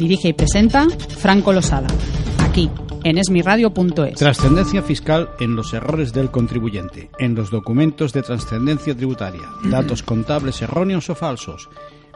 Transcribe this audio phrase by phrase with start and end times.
[0.00, 1.86] Dirige y presenta Franco Losada.
[2.38, 2.70] Aquí,
[3.04, 4.18] en esmiradio.es.
[4.18, 10.62] Trascendencia fiscal en los errores del contribuyente, en los documentos de trascendencia tributaria, datos contables
[10.62, 11.68] erróneos o falsos,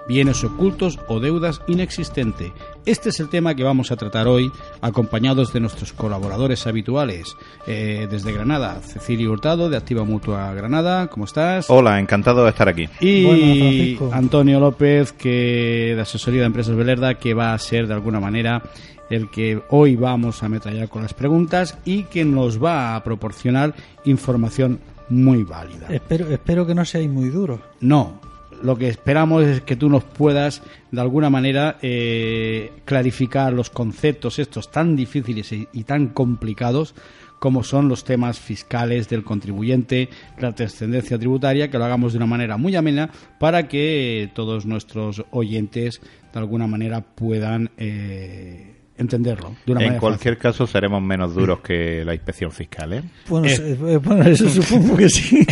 [0.06, 2.52] bienes ocultos o deudas inexistentes.
[2.86, 7.36] Este es el tema que vamos a tratar hoy, acompañados de nuestros colaboradores habituales.
[7.66, 11.70] Eh, desde Granada, Cecilio Hurtado, de Activa Mutua Granada, ¿cómo estás?
[11.70, 12.88] Hola, encantado de estar aquí.
[13.00, 14.10] Y Francisco.
[14.12, 18.62] Antonio López, que de Asesoría de Empresas Belerda, que va a ser de alguna manera
[19.10, 23.74] el que hoy vamos a metrallar con las preguntas y que nos va a proporcionar
[24.04, 25.86] información muy válida.
[25.90, 27.60] Espero, espero que no seáis muy duros.
[27.80, 28.20] No,
[28.64, 34.38] lo que esperamos es que tú nos puedas de alguna manera eh, clarificar los conceptos
[34.38, 36.94] estos tan difíciles y, y tan complicados
[37.38, 42.26] como son los temas fiscales del contribuyente, la trascendencia tributaria, que lo hagamos de una
[42.26, 46.00] manera muy amena para que eh, todos nuestros oyentes
[46.32, 49.54] de alguna manera puedan eh, entenderlo.
[49.66, 53.02] De una En manera cualquier caso, seremos menos duros que la inspección fiscal, ¿eh?
[53.28, 53.76] Bueno, Eh.
[53.88, 55.44] eh, bueno, eso supongo que sí.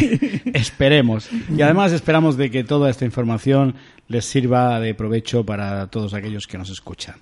[0.55, 1.29] Esperemos.
[1.57, 3.75] Y además esperamos de que toda esta información
[4.09, 7.17] les sirva de provecho para todos aquellos que nos escuchan.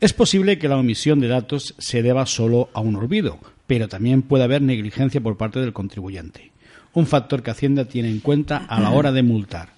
[0.00, 4.22] Es posible que la omisión de datos se deba solo a un olvido, pero también
[4.22, 6.52] puede haber negligencia por parte del contribuyente.
[6.94, 9.70] Un factor que Hacienda tiene en cuenta a la hora de multar.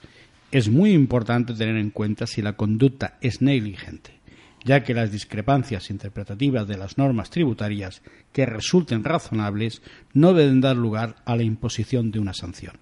[0.53, 4.13] Es muy importante tener en cuenta si la conducta es negligente,
[4.65, 9.83] ya que las discrepancias interpretativas de las normas tributarias que resulten razonables
[10.13, 12.79] no deben dar lugar a la imposición de una sanción.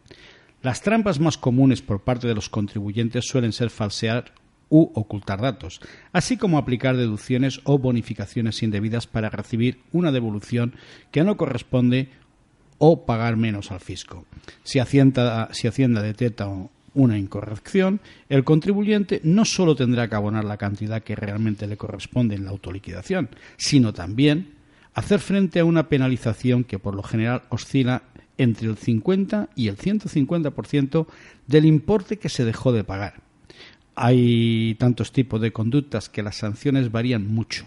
[0.62, 4.32] Las trampas más comunes por parte de los contribuyentes suelen ser falsear
[4.70, 5.80] u ocultar datos,
[6.12, 10.74] así como aplicar deducciones o bonificaciones indebidas para recibir una devolución
[11.10, 12.10] que no corresponde
[12.78, 14.24] o pagar menos al fisco.
[14.62, 16.02] Si Hacienda, si Hacienda
[16.98, 22.34] una incorrección, el contribuyente no solo tendrá que abonar la cantidad que realmente le corresponde
[22.34, 24.54] en la autoliquidación, sino también
[24.94, 28.02] hacer frente a una penalización que por lo general oscila
[28.36, 31.06] entre el 50 y el 150%
[31.46, 33.22] del importe que se dejó de pagar.
[33.94, 37.64] Hay tantos tipos de conductas que las sanciones varían mucho.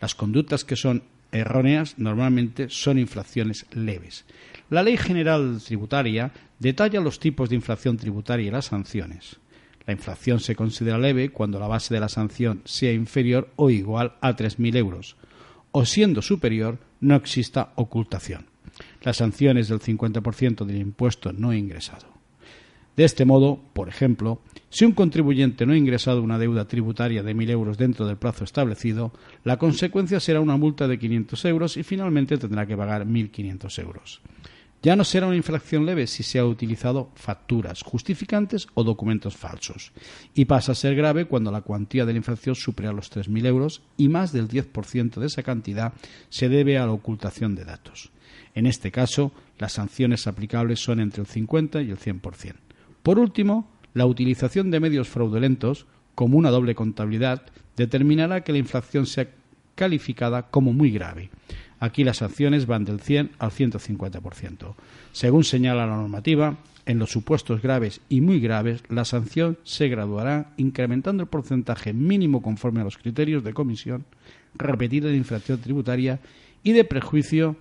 [0.00, 4.24] Las conductas que son erróneas normalmente son infracciones leves.
[4.68, 9.36] La Ley General Tributaria detalla los tipos de infracción tributaria y las sanciones.
[9.86, 14.14] La infracción se considera leve cuando la base de la sanción sea inferior o igual
[14.20, 15.16] a 3.000 euros,
[15.70, 18.46] o siendo superior no exista ocultación.
[19.02, 22.08] La sanción es del 50% del impuesto no ingresado.
[22.96, 27.36] De este modo, por ejemplo, si un contribuyente no ha ingresado una deuda tributaria de
[27.36, 29.12] 1.000 euros dentro del plazo establecido,
[29.44, 34.22] la consecuencia será una multa de 500 euros y finalmente tendrá que pagar 1.500 euros.
[34.86, 39.90] Ya no será una infracción leve si se ha utilizado facturas, justificantes o documentos falsos,
[40.32, 43.82] y pasa a ser grave cuando la cuantía de la infracción supera los 3.000 euros
[43.96, 45.92] y más del 10% de esa cantidad
[46.28, 48.12] se debe a la ocultación de datos.
[48.54, 52.54] En este caso, las sanciones aplicables son entre el 50 y el 100%.
[53.02, 57.42] Por último, la utilización de medios fraudulentos, como una doble contabilidad,
[57.76, 59.30] determinará que la infracción sea
[59.74, 61.30] calificada como muy grave.
[61.78, 64.74] Aquí las sanciones van del 100 al 150%.
[65.12, 66.56] Según señala la normativa,
[66.86, 72.42] en los supuestos graves y muy graves, la sanción se graduará incrementando el porcentaje mínimo
[72.42, 74.04] conforme a los criterios de comisión
[74.54, 76.20] repetida de infracción tributaria
[76.62, 77.56] y de prejuicio,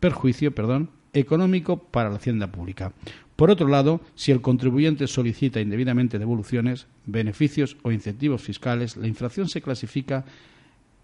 [0.00, 0.52] perjuicio
[1.12, 2.92] económico para la hacienda pública.
[3.36, 9.48] Por otro lado, si el contribuyente solicita indebidamente devoluciones, beneficios o incentivos fiscales, la infracción
[9.48, 10.24] se clasifica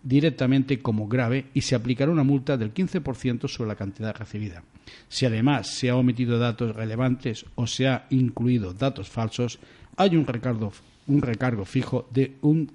[0.09, 4.63] directamente como grave y se aplicará una multa del 15% sobre la cantidad recibida.
[5.09, 9.59] Si además se ha omitido datos relevantes o se ha incluido datos falsos,
[9.97, 10.73] hay un recargo,
[11.09, 12.71] un recargo fijo de, un,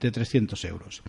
[0.00, 1.02] de 300 euros.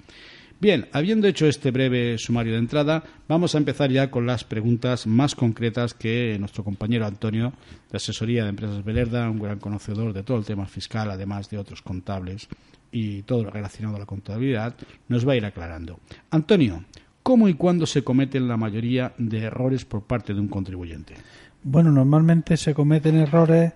[0.60, 5.08] Bien, habiendo hecho este breve sumario de entrada, vamos a empezar ya con las preguntas
[5.08, 7.54] más concretas que nuestro compañero Antonio,
[7.90, 11.58] de Asesoría de Empresas Belerda, un gran conocedor de todo el tema fiscal, además de
[11.58, 12.50] otros contables
[12.94, 14.76] y todo lo relacionado a la contabilidad,
[15.10, 16.00] nos va a ir aclarando.
[16.30, 16.86] Antonio,
[17.24, 21.16] ¿cómo y cuándo se cometen la mayoría de errores por parte de un contribuyente?
[21.64, 23.74] Bueno, normalmente se cometen errores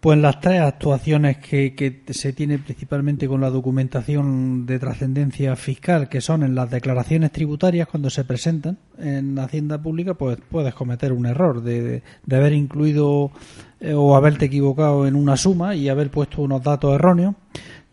[0.00, 6.08] pues las tres actuaciones que, que, se tiene principalmente con la documentación de trascendencia fiscal,
[6.08, 11.12] que son en las declaraciones tributarias cuando se presentan en Hacienda Pública, pues puedes cometer
[11.12, 13.32] un error de, de haber incluido
[13.80, 17.34] eh, o haberte equivocado en una suma y haber puesto unos datos erróneos.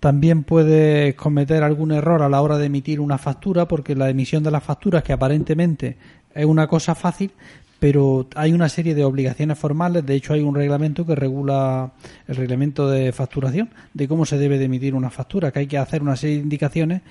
[0.03, 4.43] También puedes cometer algún error a la hora de emitir una factura, porque la emisión
[4.43, 5.95] de las facturas, que aparentemente
[6.35, 7.31] es una cosa fácil,
[7.79, 11.93] pero hay una serie de obligaciones formales, de hecho hay un reglamento que regula
[12.27, 15.77] el reglamento de facturación, de cómo se debe de emitir una factura, que hay que
[15.77, 17.01] hacer una serie de indicaciones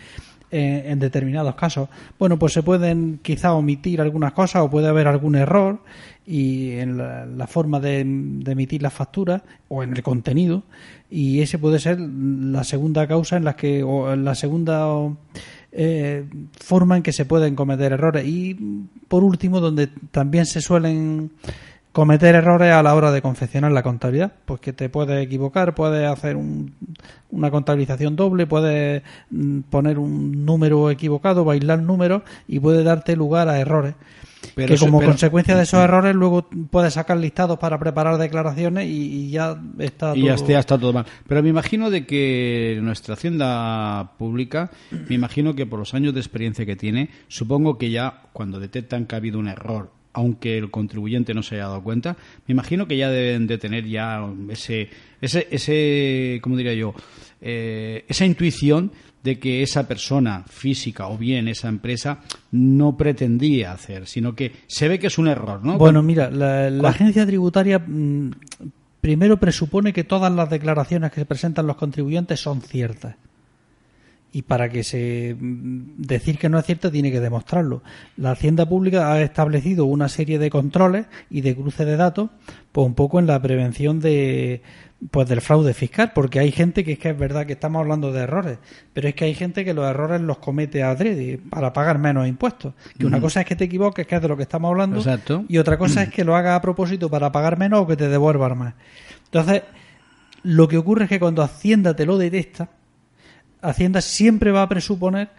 [0.50, 1.88] eh, en determinados casos.
[2.18, 5.80] Bueno, pues se pueden quizá omitir algunas cosas o puede haber algún error
[6.26, 10.62] y en la, forma de, emitir las facturas o en el contenido
[11.10, 14.86] y ese puede ser la segunda causa en la que o la segunda
[15.72, 16.24] eh,
[16.60, 18.24] forma en que se pueden cometer errores.
[18.26, 21.32] Y por último, donde también se suelen
[21.92, 26.08] cometer errores a la hora de confeccionar la contabilidad, pues que te puedes equivocar, puedes
[26.08, 26.38] hacer
[27.30, 33.48] una contabilización doble, puedes mm, poner un número equivocado, bailar números y puede darte lugar
[33.48, 33.94] a errores
[34.54, 39.60] que como consecuencia de esos errores luego puedes sacar listados para preparar declaraciones y, ya
[39.78, 40.48] está y todo...
[40.48, 41.06] ya está todo mal.
[41.26, 46.20] Pero me imagino de que nuestra hacienda pública, me imagino que por los años de
[46.20, 50.70] experiencia que tiene, supongo que ya cuando detectan que ha habido un error aunque el
[50.70, 52.16] contribuyente no se haya dado cuenta,
[52.46, 56.94] me imagino que ya deben de tener ya ese, ese, ese ¿cómo diría yo?
[57.40, 58.92] Eh, esa intuición
[59.22, 62.20] de que esa persona física o bien esa empresa
[62.50, 65.78] no pretendía hacer, sino que se ve que es un error, ¿no?
[65.78, 68.30] Bueno, mira, la, agencia tributaria mm,
[69.00, 73.16] primero presupone que todas las declaraciones que se presentan los contribuyentes son ciertas.
[74.32, 77.82] Y para que se mm, decir que no es cierto tiene que demostrarlo.
[78.16, 82.30] La Hacienda Pública ha establecido una serie de controles y de cruce de datos,
[82.72, 84.62] pues un poco en la prevención de
[85.10, 88.12] pues del fraude fiscal, porque hay gente que es que es verdad que estamos hablando
[88.12, 88.58] de errores,
[88.92, 92.74] pero es que hay gente que los errores los comete adrede para pagar menos impuestos.
[92.96, 95.02] Que una cosa es que te equivoques, que es de lo que estamos hablando,
[95.48, 98.08] y otra cosa es que lo hagas a propósito para pagar menos o que te
[98.08, 98.74] devuelvan más.
[99.24, 99.62] Entonces,
[100.44, 102.68] lo que ocurre es que cuando Hacienda te lo detecta,
[103.62, 105.30] Hacienda siempre va a presuponer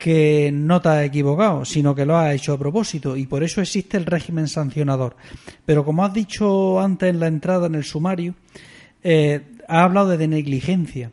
[0.00, 3.60] que no te has equivocado, sino que lo has hecho a propósito y por eso
[3.60, 5.14] existe el régimen sancionador.
[5.66, 8.34] Pero como has dicho antes en la entrada en el sumario,
[9.02, 11.12] eh, ha hablado de negligencia.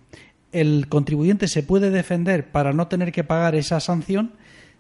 [0.53, 4.31] El contribuyente se puede defender para no tener que pagar esa sanción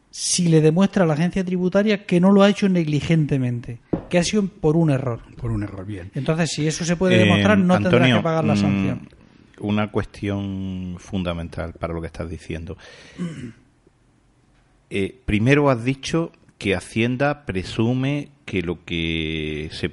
[0.09, 3.79] si le demuestra a la agencia tributaria que no lo ha hecho negligentemente,
[4.09, 5.19] que ha sido por un error.
[5.35, 6.11] Por un error, bien.
[6.15, 9.09] Entonces, si eso se puede demostrar, no tendrá que pagar la mm, sanción.
[9.59, 12.77] Una cuestión fundamental para lo que estás diciendo.
[14.89, 19.89] Eh, primero has dicho que Hacienda presume que lo que se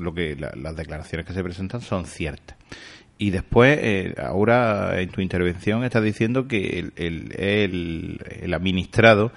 [0.00, 2.56] lo que las declaraciones que se presentan son ciertas.
[3.18, 9.30] Y después, eh, ahora en tu intervención estás diciendo que el, el, el, administrado,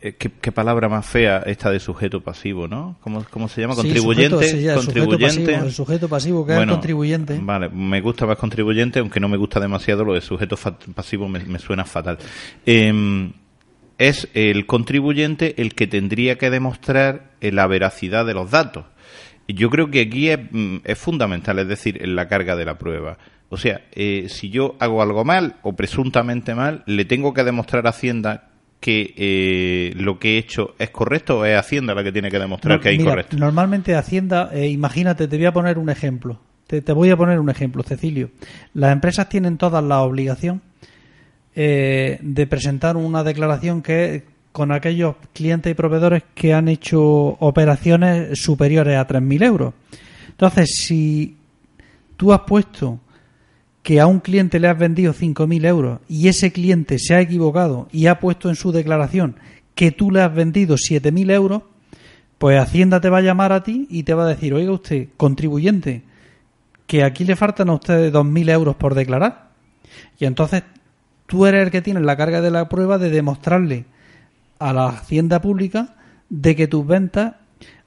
[0.00, 2.96] eh, ¿qué, palabra más fea esta de sujeto pasivo, ¿no?
[3.00, 3.74] ¿Cómo, cómo se llama?
[3.74, 4.36] contribuyente.
[4.74, 5.54] contribuyente.
[5.54, 7.38] el sujeto pasivo, que es el contribuyente.
[7.40, 10.56] Vale, me gusta más contribuyente, aunque no me gusta demasiado lo de sujeto
[10.94, 12.18] pasivo, me, me suena fatal.
[12.64, 13.30] Eh,
[13.98, 18.84] es el contribuyente el que tendría que demostrar la veracidad de los datos.
[19.46, 22.78] Y yo creo que aquí es, mm, fundamental, es decir, en la carga de la
[22.78, 23.18] prueba.
[23.48, 27.86] O sea, eh, si yo hago algo mal o presuntamente mal, le tengo que demostrar
[27.86, 32.12] a Hacienda que eh, lo que he hecho es correcto o es Hacienda la que
[32.12, 33.36] tiene que demostrar que es incorrecto.
[33.36, 36.38] Normalmente Hacienda, eh, imagínate, te voy a poner un ejemplo.
[36.66, 38.30] Te, te, voy a poner un ejemplo, Cecilio.
[38.74, 40.62] Las empresas tienen todas la obligación
[41.58, 48.38] eh, de presentar una declaración que con aquellos clientes y proveedores que han hecho operaciones
[48.38, 49.74] superiores a 3.000 euros.
[50.28, 51.36] Entonces, si
[52.16, 53.00] tú has puesto
[53.86, 57.86] que a un cliente le has vendido 5.000 euros y ese cliente se ha equivocado
[57.92, 59.36] y ha puesto en su declaración
[59.76, 61.62] que tú le has vendido 7.000 euros,
[62.36, 65.10] Pues Hacienda te va a llamar a ti y te va a decir, oiga usted,
[65.16, 66.02] contribuyente,
[66.88, 69.50] que aquí le faltan a usted 2.000 euros por declarar.
[70.18, 70.64] Y entonces
[71.26, 73.84] tú eres el que tiene la carga de la prueba de demostrarle
[74.58, 75.94] a la Hacienda Pública
[76.28, 77.36] de que tus ventas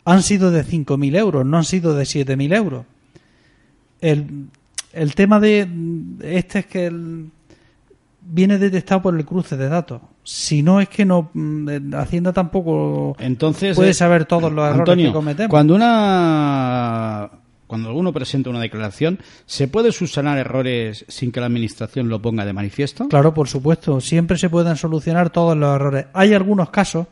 [0.06, 2.86] han sido de 5.000 euros, no han sido de 7.000 euros.
[4.00, 4.48] El,
[4.94, 5.68] el tema de
[6.22, 7.32] este es que el,
[8.22, 10.02] viene detectado por el cruce de datos.
[10.24, 11.32] Si no es que no
[11.94, 15.50] Hacienda tampoco Entonces, puede eh, saber todos los errores Antonio, que cometemos.
[15.50, 17.30] Cuando una
[17.66, 22.44] cuando alguno presenta una declaración, ¿se puede subsanar errores sin que la administración lo ponga
[22.44, 23.08] de manifiesto?
[23.08, 26.08] Claro, por supuesto, siempre se pueden solucionar todos los errores.
[26.14, 27.06] Hay algunos casos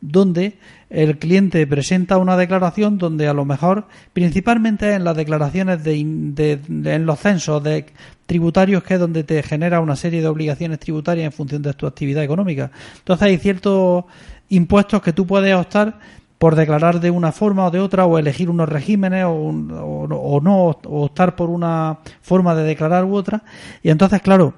[0.00, 6.02] donde el cliente presenta una declaración donde a lo mejor, principalmente en las declaraciones de,
[6.04, 7.86] de- en los censos de
[8.26, 11.86] tributarios, que es donde te genera una serie de obligaciones tributarias en función de tu
[11.86, 12.70] actividad económica.
[12.98, 14.04] Entonces hay ciertos
[14.48, 15.98] impuestos que tú puedes optar
[16.38, 20.40] por declarar de una forma o de otra, o elegir unos regímenes, o, un- o
[20.40, 23.42] no, o optar por una forma de declarar u otra.
[23.82, 24.54] Y entonces, claro,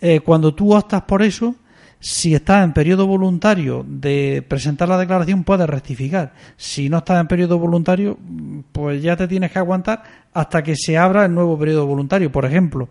[0.00, 1.56] eh, cuando tú optas por eso,
[1.98, 6.34] si estás en periodo voluntario de presentar la declaración, puedes rectificar.
[6.56, 8.18] Si no estás en periodo voluntario,
[8.72, 12.30] pues ya te tienes que aguantar hasta que se abra el nuevo periodo voluntario.
[12.30, 12.90] Por ejemplo,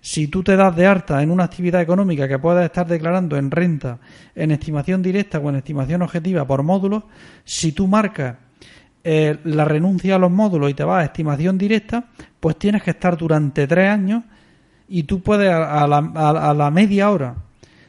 [0.00, 3.50] si tú te das de alta en una actividad económica que puedas estar declarando en
[3.50, 3.98] renta,
[4.34, 7.04] en estimación directa o en estimación objetiva por módulos,
[7.44, 8.36] si tú marcas
[9.02, 12.04] eh, la renuncia a los módulos y te vas a estimación directa,
[12.38, 14.22] pues tienes que estar durante tres años
[14.88, 17.34] y tú puedes a, la, a la media hora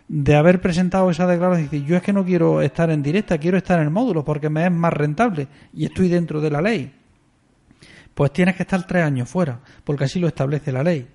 [0.08, 3.58] de haber presentado esa declaración decir yo es que no quiero estar en directa, quiero
[3.58, 6.94] estar en el módulo porque me es más rentable y estoy dentro de la ley.
[8.14, 11.08] Pues tienes que estar tres años fuera, porque así lo establece la ley.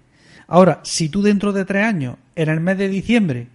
[0.48, 3.48] Ahora, si tú dentro de tres años, en el mes de diciembre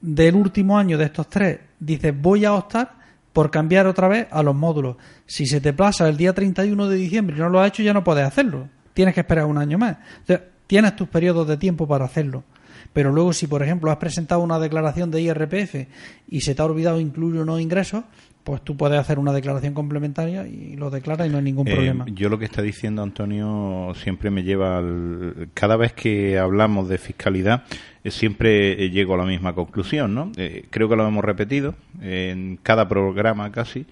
[0.00, 3.02] del último año de estos tres, dices voy a optar
[3.32, 4.96] por cambiar otra vez a los módulos.
[5.26, 7.92] Si se te pasa el día 31 de diciembre y no lo has hecho, ya
[7.92, 8.68] no puedes hacerlo.
[8.94, 9.96] Tienes que esperar un año más.
[10.22, 12.44] O sea, tienes tus periodos de tiempo para hacerlo.
[12.92, 15.86] Pero luego, si por ejemplo has presentado una declaración de IRPF
[16.28, 18.04] y se te ha olvidado incluir unos ingresos,
[18.44, 21.72] pues tú puedes hacer una declaración complementaria y lo declaras y no hay ningún Eh,
[21.74, 22.04] problema.
[22.12, 25.48] yo lo que está diciendo Antonio siempre me lleva al...
[25.54, 27.64] Cada vez que hablamos de fiscalidad,
[28.02, 30.32] eh, siempre eh, llego a la misma conclusión, ¿no?
[30.36, 33.86] Eh, creo que lo hemos repetido en cada programa casi,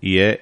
[0.00, 0.38] y es,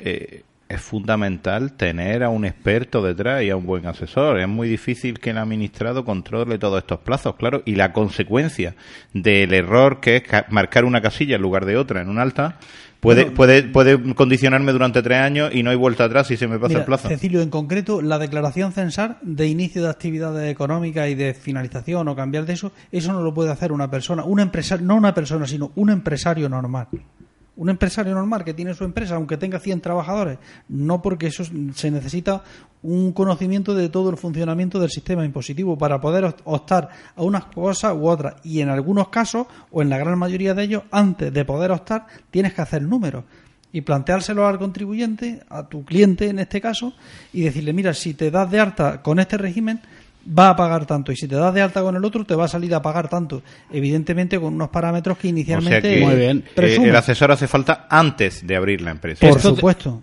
[0.70, 4.38] es fundamental tener a un experto detrás y a un buen asesor.
[4.40, 8.74] Es muy difícil que el administrado controle todos estos plazos, claro, y la consecuencia
[9.12, 12.58] del error que es ca- marcar una casilla en lugar de otra en un alta...
[13.00, 16.58] Puede, puede, puede condicionarme durante tres años y no hay vuelta atrás si se me
[16.58, 17.08] pasa Mira, el plazo.
[17.08, 22.14] Cecilio, en concreto, la declaración censar de inicio de actividades económicas y de finalización o
[22.14, 25.46] cambiar de eso, eso no lo puede hacer una persona, un empresario, no una persona,
[25.46, 26.88] sino un empresario normal.
[27.60, 30.38] Un empresario normal que tiene su empresa, aunque tenga 100 trabajadores,
[30.70, 32.42] no porque eso es- se necesita
[32.82, 37.44] un conocimiento de todo el funcionamiento del sistema impositivo para poder opt- optar a unas
[37.44, 38.36] cosas u otras.
[38.44, 42.06] Y en algunos casos, o en la gran mayoría de ellos, antes de poder optar,
[42.30, 43.24] tienes que hacer números
[43.72, 46.94] y planteárselo al contribuyente, a tu cliente en este caso,
[47.32, 49.80] y decirle, mira, si te das de alta con este régimen,
[50.38, 52.44] va a pagar tanto, y si te das de alta con el otro, te va
[52.44, 53.42] a salir a pagar tanto.
[53.70, 56.44] Evidentemente con unos parámetros que O inicialmente sea que Muy bien.
[56.56, 59.20] eh, el asesor hace falta antes de abrir la empresa.
[59.26, 60.02] Por Esto te- supuesto.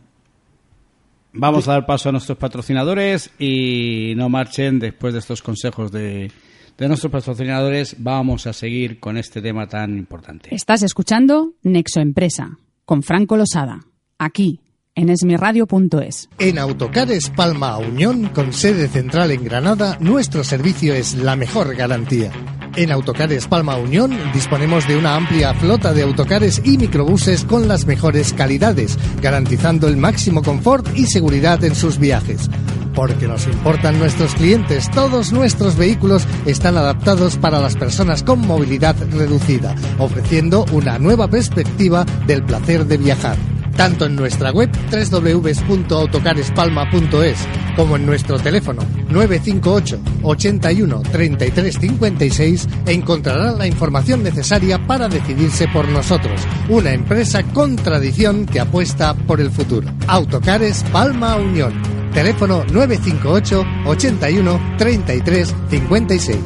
[1.34, 6.32] Vamos a dar paso a nuestros patrocinadores y no marchen después de estos consejos de,
[6.78, 7.96] de nuestros patrocinadores.
[8.00, 10.54] Vamos a seguir con este tema tan importante.
[10.54, 13.82] Estás escuchando Nexo Empresa con Franco Losada,
[14.18, 14.62] aquí
[14.98, 16.28] en esmirradio.es.
[16.40, 22.32] En Autocares Palma Unión, con sede central en Granada, nuestro servicio es la mejor garantía.
[22.76, 27.86] En Autocares Palma Unión disponemos de una amplia flota de autocares y microbuses con las
[27.86, 32.50] mejores calidades, garantizando el máximo confort y seguridad en sus viajes.
[32.96, 38.96] Porque nos importan nuestros clientes, todos nuestros vehículos están adaptados para las personas con movilidad
[39.12, 43.38] reducida, ofreciendo una nueva perspectiva del placer de viajar
[43.78, 53.68] tanto en nuestra web www.autocarespalma.es como en nuestro teléfono 958 81 33 56 encontrarán la
[53.68, 59.88] información necesaria para decidirse por nosotros, una empresa con tradición que apuesta por el futuro.
[60.08, 61.72] Autocares Palma Unión.
[62.14, 66.38] Teléfono 958 81 33 56.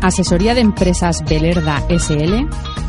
[0.00, 2.48] Asesoría de Empresas Belerda SL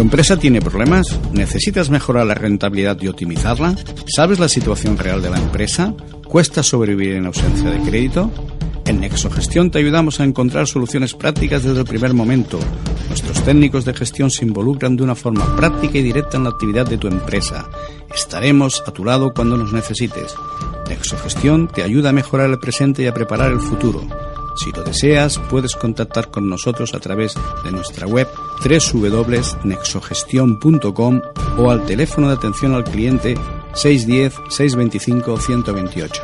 [0.00, 1.20] ¿Tu empresa tiene problemas?
[1.30, 3.76] ¿Necesitas mejorar la rentabilidad y optimizarla?
[4.06, 5.92] ¿Sabes la situación real de la empresa?
[6.24, 8.30] ¿Cuesta sobrevivir en ausencia de crédito?
[8.86, 12.58] En Nexogestión te ayudamos a encontrar soluciones prácticas desde el primer momento.
[13.08, 16.86] Nuestros técnicos de gestión se involucran de una forma práctica y directa en la actividad
[16.86, 17.68] de tu empresa.
[18.14, 20.34] Estaremos a tu lado cuando nos necesites.
[20.88, 24.00] Nexogestión te ayuda a mejorar el presente y a preparar el futuro.
[24.62, 28.28] Si lo deseas, puedes contactar con nosotros a través de nuestra web
[28.62, 31.20] www.nexogestion.com
[31.56, 33.36] o al teléfono de atención al cliente
[33.72, 36.20] 610-625-128.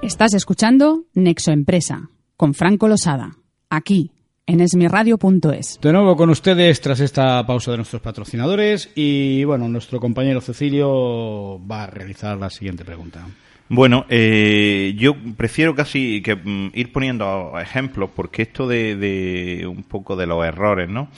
[0.00, 3.36] Estás escuchando Nexo Empresa con Franco Losada,
[3.68, 4.12] aquí
[4.46, 5.78] en esmiradio.es.
[5.82, 11.60] De nuevo con ustedes tras esta pausa de nuestros patrocinadores y bueno, nuestro compañero Cecilio
[11.66, 13.26] va a realizar la siguiente pregunta.
[13.68, 19.82] Bueno, eh, yo prefiero casi que mm, ir poniendo ejemplos porque esto de, de un
[19.84, 21.08] poco de los errores, ¿no?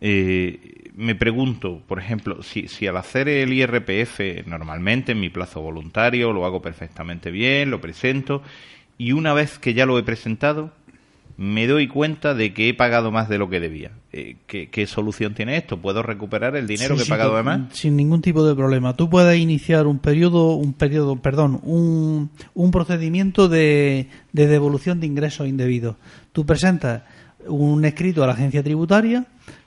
[0.00, 5.60] Eh, me pregunto, por ejemplo, si, si al hacer el IRPF normalmente en mi plazo
[5.62, 8.42] voluntario lo hago perfectamente bien, lo presento
[8.98, 10.72] y una vez que ya lo he presentado
[11.36, 13.90] me doy cuenta de que he pagado más de lo que debía.
[14.12, 15.76] Eh, ¿qué, solución tiene esto?
[15.76, 17.60] ¿Puedo recuperar el dinero que he pagado de más?
[17.72, 18.96] Sin ningún tipo de problema.
[18.96, 25.06] Tú puedes iniciar un periodo, un periodo, perdón, un, un procedimiento de, de devolución de
[25.06, 25.96] ingresos indebidos.
[26.32, 27.02] Tú presentas
[27.46, 29.26] un escrito a la agencia tributaria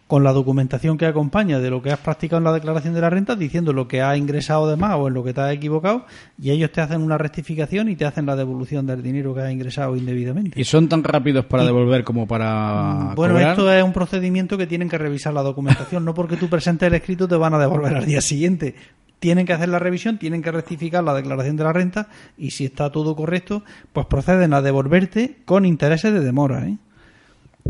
[0.09, 3.11] con la documentación que acompaña de lo que has practicado en la declaración de la
[3.11, 6.07] renta, diciendo lo que has ingresado de más o en lo que te has equivocado,
[6.41, 9.51] y ellos te hacen una rectificación y te hacen la devolución del dinero que has
[9.51, 10.59] ingresado indebidamente.
[10.59, 13.11] ¿Y son tan rápidos para devolver como para.?
[13.11, 16.49] Mm, bueno, esto es un procedimiento que tienen que revisar la documentación, no porque tú
[16.49, 18.73] presentes el escrito te van a devolver al día siguiente
[19.19, 22.65] tienen que hacer la revisión, tienen que rectificar la declaración de la renta y si
[22.65, 26.65] está todo correcto, pues proceden a devolverte con intereses de demora.
[26.65, 26.77] ¿eh?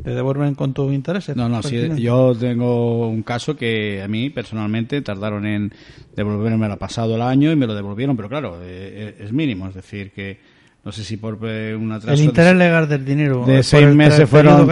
[0.03, 1.35] ¿Te devuelven con tu interés?
[1.35, 5.73] No, no, yo tengo un caso que a mí personalmente tardaron en
[6.15, 9.67] devolverme la pasado el año y me lo devolvieron, pero claro, eh, eh, es mínimo,
[9.67, 10.39] es decir, que
[10.83, 14.67] no sé si por eh, una El interés legal del dinero de seis meses fueron,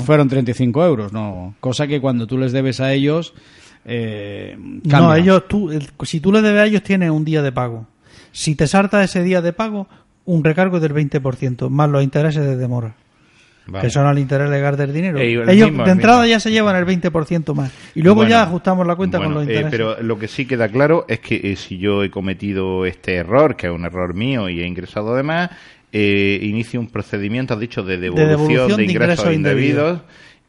[0.00, 3.34] fueron 35 euros, no, cosa que cuando tú les debes a ellos.
[3.84, 5.70] no, ellos, tú,
[6.02, 7.86] si tú les debes a ellos, tienes un día de pago.
[8.32, 9.88] Si te salta ese día de pago,
[10.24, 12.94] un recargo del 20%, más los intereses de demora
[13.80, 15.18] que son al interés legal del dinero.
[15.18, 17.72] Ellos, de entrada ya se llevan el 20% más.
[17.94, 19.70] Y luego ya ajustamos la cuenta con los eh, intereses.
[19.70, 23.56] pero lo que sí queda claro es que eh, si yo he cometido este error,
[23.56, 25.50] que es un error mío y he ingresado además,
[25.92, 30.00] eh, inicio un procedimiento, has dicho, de devolución de, ingresos, indebidos.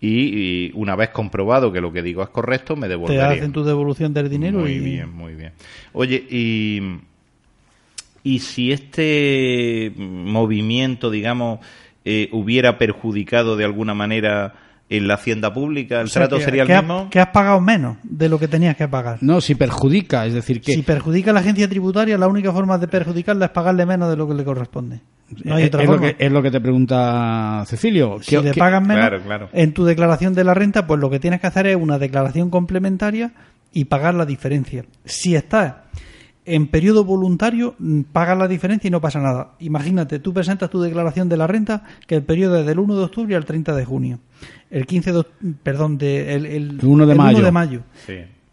[0.02, 3.30] Y, una vez comprobado que lo que digo es correcto, me devolvería.
[3.30, 5.52] Te hacen tu devolución del dinero muy bien, muy bien.
[5.92, 6.82] Oye, y,
[8.24, 11.60] y si este movimiento, digamos,
[12.06, 14.54] eh, hubiera perjudicado de alguna manera
[14.90, 17.10] en la hacienda pública, el trato sería el mismo.
[17.12, 19.20] que has pagado menos de lo que tenías que pagar.
[19.22, 20.74] No, si perjudica, es decir que...
[20.74, 24.18] Si perjudica a la agencia tributaria, la única forma de perjudicarla es pagarle menos de
[24.18, 25.02] lo que le corresponde.
[25.44, 28.18] No hay eh, otra es, Lo que, es lo que te pregunta Cecilio.
[28.22, 29.22] Si le pagan menos
[29.54, 32.50] en tu declaración de la renta, pues lo que tienes que hacer es una declaración
[32.50, 33.34] complementaria
[33.72, 34.86] y pagar la diferencia.
[35.06, 35.76] Si estás
[36.56, 39.52] en periodo voluntario mm, pagas la diferencia y no pasa nada.
[39.60, 43.04] Imagínate, tú presentas tu declaración de la renta que el periodo es del 1 de
[43.04, 44.20] octubre al 30 de junio.
[44.70, 45.26] El 15 de,
[45.64, 47.44] perdón, de, el, 1 de mayo.
[47.44, 47.84] de mayo.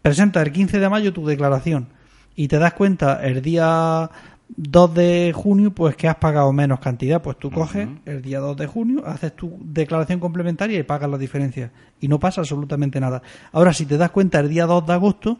[0.01, 1.87] Presenta el 15 de mayo tu declaración
[2.35, 4.09] y te das cuenta el día
[4.55, 8.55] 2 de junio pues que has pagado menos cantidad, pues tú coges el día 2
[8.57, 13.21] de junio, haces tu declaración complementaria y pagas la diferencia y no pasa absolutamente nada.
[13.51, 15.39] Ahora si te das cuenta el día 2 de agosto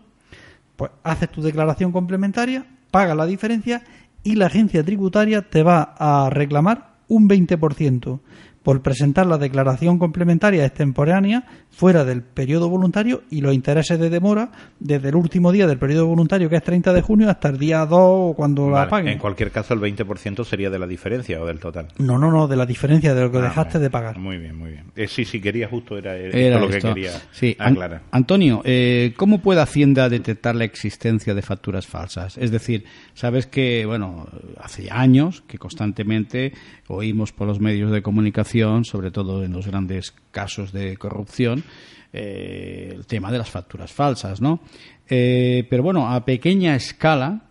[0.78, 3.84] pues haces tu declaración complementaria, pagas la diferencia
[4.24, 8.20] y la agencia tributaria te va a reclamar un 20%
[8.68, 14.52] por presentar la declaración complementaria extemporánea fuera del periodo voluntario y los intereses de demora
[14.78, 17.86] desde el último día del periodo voluntario, que es 30 de junio, hasta el día
[17.86, 19.14] 2 o cuando la paguen.
[19.14, 21.88] En cualquier caso, el 20% sería de la diferencia o del total.
[21.98, 24.18] No, no, no, de la diferencia, de lo que ah, dejaste de pagar.
[24.18, 24.92] Muy bien, muy bien.
[24.98, 27.56] Eh, sí, sí, quería justo, era, era lo que quería sí.
[27.58, 28.02] aclarar.
[28.12, 32.38] Antonio, eh, ¿cómo puede Hacienda detectar la existencia de facturas falsas?
[32.38, 34.28] Es decir, sabes que, bueno,
[34.60, 36.52] hace años que constantemente
[36.90, 41.64] oímos por los medios de comunicación, sobre todo en los grandes casos de corrupción,
[42.14, 44.60] eh, el tema de las facturas falsas, ¿no?
[45.10, 47.42] Eh, pero bueno, a pequeña escala,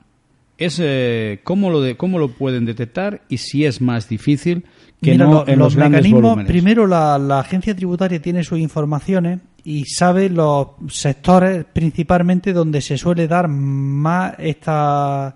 [0.59, 4.64] es eh, cómo lo de, cómo lo pueden detectar y si es más difícil
[5.03, 6.51] que Mira, no lo- en los, los, grandes mecanismos, volúmenes.
[6.51, 12.97] primero la, la agencia tributaria tiene sus informaciones y sabe los sectores principalmente donde se
[12.97, 15.35] suele dar más esta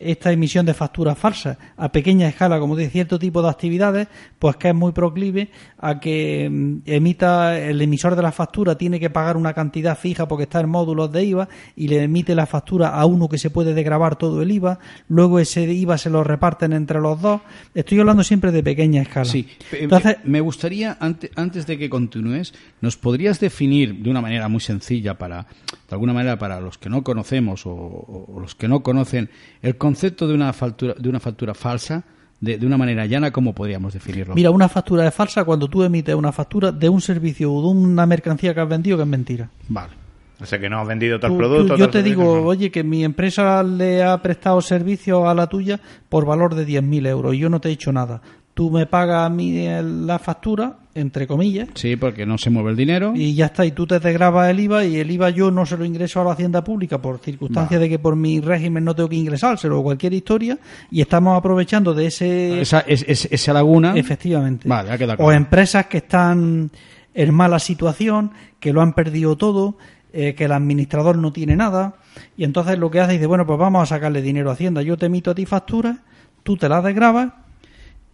[0.00, 4.08] esta emisión de facturas falsas a pequeña escala, como de cierto tipo de actividades,
[4.38, 8.98] pues que es muy proclive a que mm, emita el emisor de la factura tiene
[8.98, 12.46] que pagar una cantidad fija porque está en módulos de IVA y le emite la
[12.46, 16.24] factura a uno que se puede degravar todo el IVA, luego ese IVA se lo
[16.24, 17.40] reparten entre los dos.
[17.74, 19.26] Estoy hablando siempre de pequeña escala.
[19.26, 24.20] Sí, Entonces, eh, me gustaría, ante- antes de que continúes, ¿nos podrías definir de una
[24.22, 25.46] manera muy sencilla para, de
[25.90, 29.28] alguna manera, para los que no conocemos o, o los que no conocen,
[29.60, 32.02] el concepto de una factura, de una factura falsa,
[32.40, 34.34] de, de una manera llana, ¿cómo podríamos definirlo?
[34.34, 37.68] Mira, una factura es falsa cuando tú emites una factura de un servicio o de
[37.78, 39.50] una mercancía que has vendido que es mentira.
[39.68, 39.92] Vale.
[40.40, 41.74] O sea, que no has vendido tal Tú- producto.
[41.74, 42.46] tú- yo tal te servicio, digo, no.
[42.46, 47.06] oye, que mi empresa le ha prestado servicio a la tuya por valor de 10.000
[47.06, 48.22] euros y yo no te he hecho nada.
[48.54, 49.66] Tú me pagas a mí
[50.06, 53.12] la factura, entre comillas, Sí, porque no se mueve el dinero.
[53.14, 53.64] y ya está.
[53.64, 56.24] Y tú te desgrabas el IVA y el IVA yo no se lo ingreso a
[56.24, 59.82] la hacienda pública por circunstancia de que por mi régimen no tengo que ingresárselo o
[59.84, 60.58] cualquier historia
[60.90, 62.60] y estamos aprovechando de ese...
[62.60, 63.92] Esa, es- es- esa laguna.
[63.96, 64.68] Efectivamente.
[64.68, 65.32] Vale, ha quedado O claro.
[65.32, 66.70] empresas que están
[67.14, 69.76] en mala situación, que lo han perdido todo,
[70.12, 71.94] eh, que el administrador no tiene nada,
[72.36, 74.82] y entonces lo que hace es dice, bueno, pues vamos a sacarle dinero a Hacienda.
[74.82, 75.98] Yo te emito a ti facturas,
[76.42, 77.32] tú te las desgrabas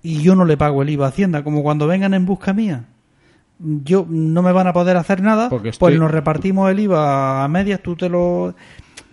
[0.07, 2.85] y yo no le pago el IVA a Hacienda, como cuando vengan en busca mía.
[3.59, 7.43] Yo no me van a poder hacer nada, Porque estoy- pues nos repartimos el IVA
[7.43, 8.55] a medias, tú te lo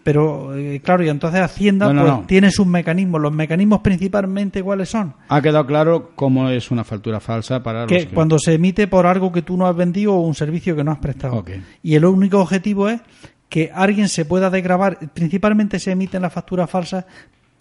[0.03, 2.23] pero eh, claro, y entonces Hacienda No, no, pues no.
[2.27, 5.13] tiene sus mecanismos, los mecanismos principalmente cuáles son?
[5.29, 8.13] Ha quedado claro cómo es una factura falsa para que los que...
[8.13, 10.91] cuando se emite por algo que tú no has vendido o un servicio que no
[10.91, 11.45] has prestado.
[11.81, 12.99] Y el único objetivo es
[13.47, 14.97] que alguien se pueda desgravar.
[15.13, 17.05] Principalmente se emiten las facturas falsas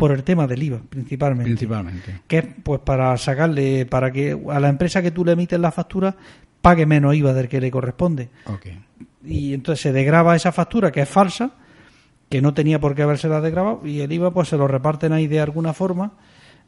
[0.02, 1.50] por el tema del IVA, principalmente.
[1.50, 2.22] Principalmente.
[2.26, 5.70] Que es pues para sacarle, para que a la empresa que tú le emites la
[5.70, 6.16] factura
[6.60, 8.28] pague menos IVA del que le corresponde.
[8.46, 8.66] Ok.
[9.24, 11.52] Y entonces se desgraba esa factura que es falsa,
[12.28, 15.12] que no tenía por qué haberse la desgrabado, y el IVA pues se lo reparten
[15.12, 16.14] ahí de alguna forma.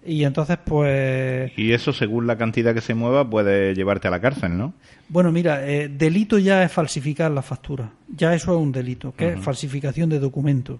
[0.06, 4.20] Y entonces, pues, Y eso, según la cantidad que se mueva, puede llevarte a la
[4.20, 4.74] cárcel, ¿no?
[5.08, 7.90] Bueno, mira, eh, delito ya es falsificar la factura.
[8.14, 10.78] Ya eso es un delito, que es falsificación de documentos.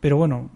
[0.00, 0.50] Pero bueno,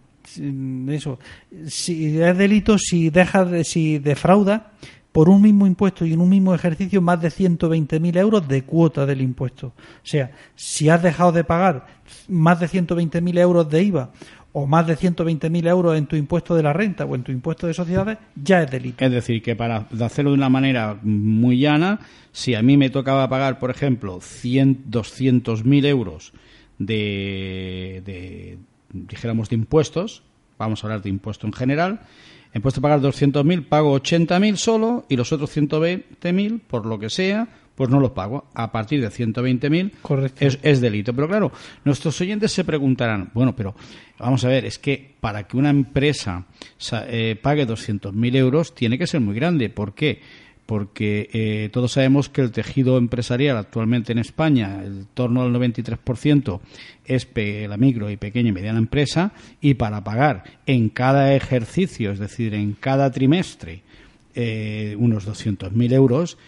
[0.88, 1.18] eso.
[1.66, 4.72] Si es delito, si dejas de, si defrauda
[5.14, 9.06] por un mismo impuesto y en un mismo ejercicio más de 120.000 euros de cuota
[9.06, 9.68] del impuesto.
[9.68, 11.86] O sea, si has dejado de pagar
[12.28, 14.10] más de 120.000 euros de IVA
[14.52, 17.68] o más de 120.000 euros en tu impuesto de la renta o en tu impuesto
[17.68, 19.04] de sociedades, ya es delito.
[19.04, 22.00] Es decir, que para hacerlo de una manera muy llana,
[22.32, 26.32] si a mí me tocaba pagar, por ejemplo, 100, 200.000 euros
[26.78, 28.58] de, de,
[28.94, 30.22] dijéramos, de impuestos,
[30.58, 32.00] vamos a hablar de impuesto en general,
[32.54, 37.10] en puesto a pagar 200.000, pago 80.000 solo y los otros 120.000, por lo que
[37.10, 38.46] sea, pues no los pago.
[38.54, 40.44] A partir de 120.000 Correcto.
[40.46, 41.12] es, es delito.
[41.12, 41.50] Pero claro,
[41.84, 43.74] nuestros oyentes se preguntarán, bueno, pero
[44.18, 46.46] vamos a ver, es que para que una empresa
[46.78, 49.68] sa- eh, pague 200.000 euros tiene que ser muy grande.
[49.70, 50.20] ¿Por qué?
[50.66, 56.60] Porque eh, todos sabemos que el tejido empresarial actualmente en España, el torno al 93%,
[57.04, 57.28] es
[57.68, 62.54] la micro y pequeña y mediana empresa, y para pagar en cada ejercicio, es decir,
[62.54, 63.82] en cada trimestre,
[64.34, 66.38] eh, unos 200.000 euros,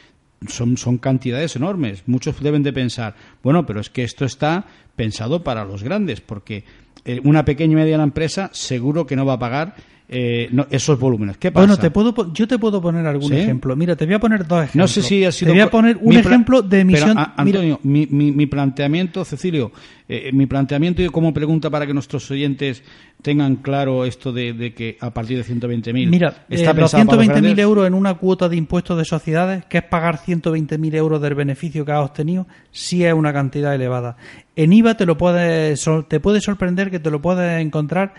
[0.48, 2.02] son, son cantidades enormes.
[2.06, 6.64] Muchos deben de pensar, bueno, pero es que esto está pensado para los grandes, porque
[7.04, 9.76] eh, una pequeña y mediana empresa seguro que no va a pagar
[10.08, 11.36] eh, no- esos volúmenes.
[11.36, 11.66] ¿Qué pasa?
[11.66, 13.36] Bueno, te puedo, yo te puedo poner algún ¿Sí?
[13.36, 13.74] ejemplo.
[13.74, 14.76] Mira, te voy a poner dos ejemplos.
[14.76, 15.48] No sé si ha sido.
[15.50, 17.10] Te voy a poner un ejemplo de emisión.
[17.10, 19.72] Pero, a- Antonio, mi, mi, mi planteamiento, Cecilio,
[20.08, 22.84] eh, mi planteamiento y como pregunta para que nuestros oyentes
[23.22, 27.06] tengan claro esto de, de que a partir de 120.000 Mira, está eh, los pensado
[27.06, 27.58] para los 120.000 grandes.
[27.58, 31.84] euros en una cuota de impuestos de sociedades, que es pagar 120.000 euros del beneficio
[31.84, 34.16] que has obtenido, sí es una cantidad elevada.
[34.56, 38.14] En IVA te lo puedes, sor- te puede sorprender que te lo puedes encontrar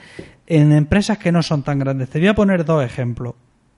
[0.46, 2.10] en empresas que no son tan grandes.
[2.10, 3.34] Te voy a poner dos ejemplos.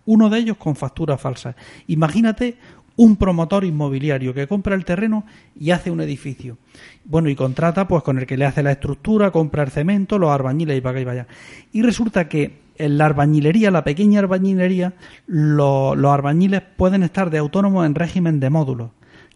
[0.06, 1.56] Uno de ellos con facturas falsas.
[1.88, 2.58] Imagínate
[2.98, 5.26] un promotor inmobiliario que compra el terreno
[5.58, 6.58] y hace un edificio.
[7.06, 10.30] Bueno, y contrata pues con el que le hace la estructura, compra el cemento, los
[10.32, 11.28] albañiles y para acá y vaya.
[11.72, 14.94] Y resulta que en la albañilería, la pequeña albañilería,
[15.28, 18.90] lo- los albañiles pueden estar de autónomos en régimen de módulos.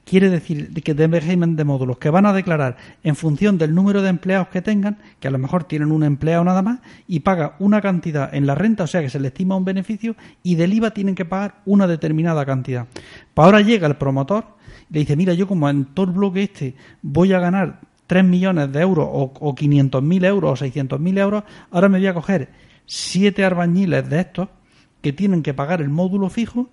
[0.05, 4.01] Quiere decir que de régimen de módulos, que van a declarar en función del número
[4.01, 7.55] de empleados que tengan, que a lo mejor tienen un empleado nada más, y paga
[7.59, 10.73] una cantidad en la renta, o sea que se le estima un beneficio, y del
[10.73, 12.87] IVA tienen que pagar una determinada cantidad.
[13.33, 14.45] Pues ahora llega el promotor
[14.89, 18.25] y le dice, mira, yo como en todo el bloque este voy a ganar 3
[18.25, 22.49] millones de euros o, o 500.000 euros o 600.000 euros, ahora me voy a coger
[22.85, 24.49] siete albañiles de estos
[25.01, 26.69] que tienen que pagar el módulo fijo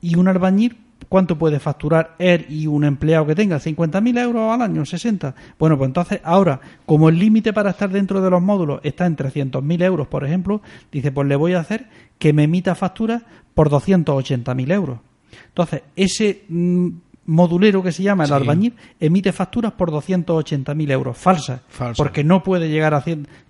[0.00, 3.58] y un albañil ¿Cuánto puede facturar él y un empleado que tenga?
[3.58, 4.82] ¿50.000 euros al año?
[4.82, 5.34] ¿60?
[5.58, 9.16] Bueno, pues entonces ahora, como el límite para estar dentro de los módulos está en
[9.16, 11.86] 300.000 euros, por ejemplo, dice, pues le voy a hacer
[12.18, 13.22] que me emita facturas
[13.54, 14.98] por 280.000 euros.
[15.48, 16.88] Entonces, ese mm,
[17.26, 21.60] modulero que se llama el albañil emite facturas por 280.000 euros, falsas,
[21.96, 23.04] porque no puede llegar a...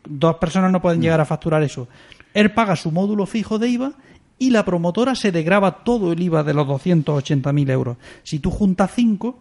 [0.04, 1.88] dos personas no pueden llegar a facturar eso.
[2.34, 3.92] Él paga su módulo fijo de IVA
[4.38, 7.96] y la promotora se degraba todo el IVA de los 280.000 euros.
[8.22, 9.38] Si tú juntas cinco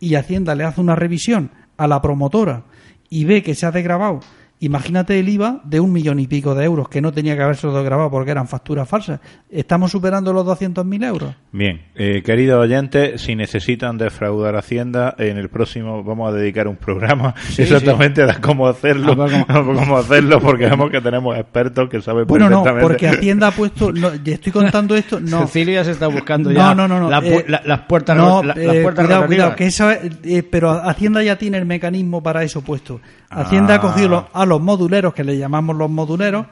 [0.00, 2.64] y Hacienda le hace una revisión a la promotora
[3.10, 4.20] y ve que se ha degravado
[4.60, 7.68] Imagínate el IVA de un millón y pico de euros que no tenía que haberse
[7.68, 9.20] grabado porque eran facturas falsas.
[9.50, 11.34] ¿Estamos superando los 200.000 euros?
[11.52, 16.76] Bien, eh, queridos oyentes, si necesitan defraudar Hacienda, en el próximo vamos a dedicar un
[16.76, 19.96] programa exactamente a cómo hacerlo, cómo...
[19.98, 24.12] hacerlo, porque vemos que tenemos expertos que saben bueno, no, porque Hacienda ha puesto, no,
[24.12, 25.46] estoy contando esto, no.
[25.46, 29.26] Cecilia se está buscando ya no, no, no, eh, las puertas, no, la, eh, cuidado,
[29.26, 33.00] cuidado, que esa, eh, pero Hacienda ya tiene el mecanismo para eso puesto.
[33.30, 36.46] Hacienda ha cogido a los moduleros, que le llamamos los moduleros,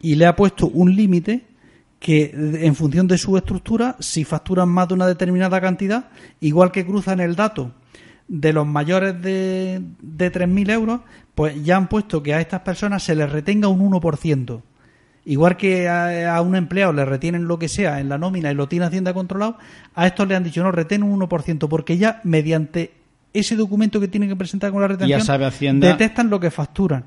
[0.00, 1.44] y le ha puesto un límite
[1.98, 6.84] que en función de su estructura, si facturan más de una determinada cantidad, igual que
[6.84, 7.72] cruzan el dato
[8.28, 11.00] de los mayores de, de 3.000 euros,
[11.34, 14.62] pues ya han puesto que a estas personas se les retenga un 1%.
[15.26, 18.54] Igual que a, a, un empleado le retienen lo que sea en la nómina y
[18.54, 19.56] lo tiene Hacienda controlado,
[19.94, 22.92] a estos le han dicho no, retén un 1%, porque ya mediante
[23.34, 25.20] ese documento que tienen que presentar con la retención,
[25.80, 27.04] detectan lo que facturan.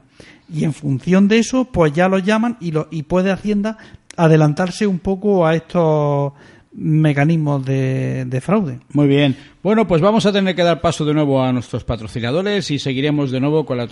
[0.53, 3.77] Y en función de eso, pues ya lo llaman y, lo, y puede Hacienda
[4.17, 6.33] adelantarse un poco a estos
[6.77, 8.79] mecanismos de, fraude.
[8.93, 9.35] Muy bien.
[9.63, 13.31] Bueno, pues vamos a tener que dar paso de nuevo a nuestros patrocinadores y seguiremos
[13.31, 13.87] de nuevo con la,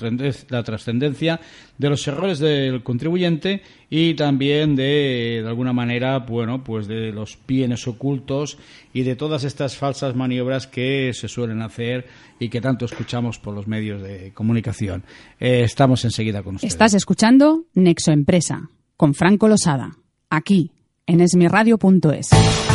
[0.49, 1.41] la trascendencia
[1.77, 7.37] de los errores del contribuyente y también de, de alguna manera, bueno, pues de los
[7.47, 8.57] bienes ocultos
[8.93, 12.05] y de todas estas falsas maniobras que se suelen hacer
[12.39, 15.03] y que tanto escuchamos por los medios de comunicación.
[15.39, 16.71] Eh, estamos enseguida con ustedes.
[16.71, 19.97] Estás escuchando Nexo Empresa con Franco Losada,
[20.29, 20.71] aquí
[21.07, 22.74] en esmiradio.es.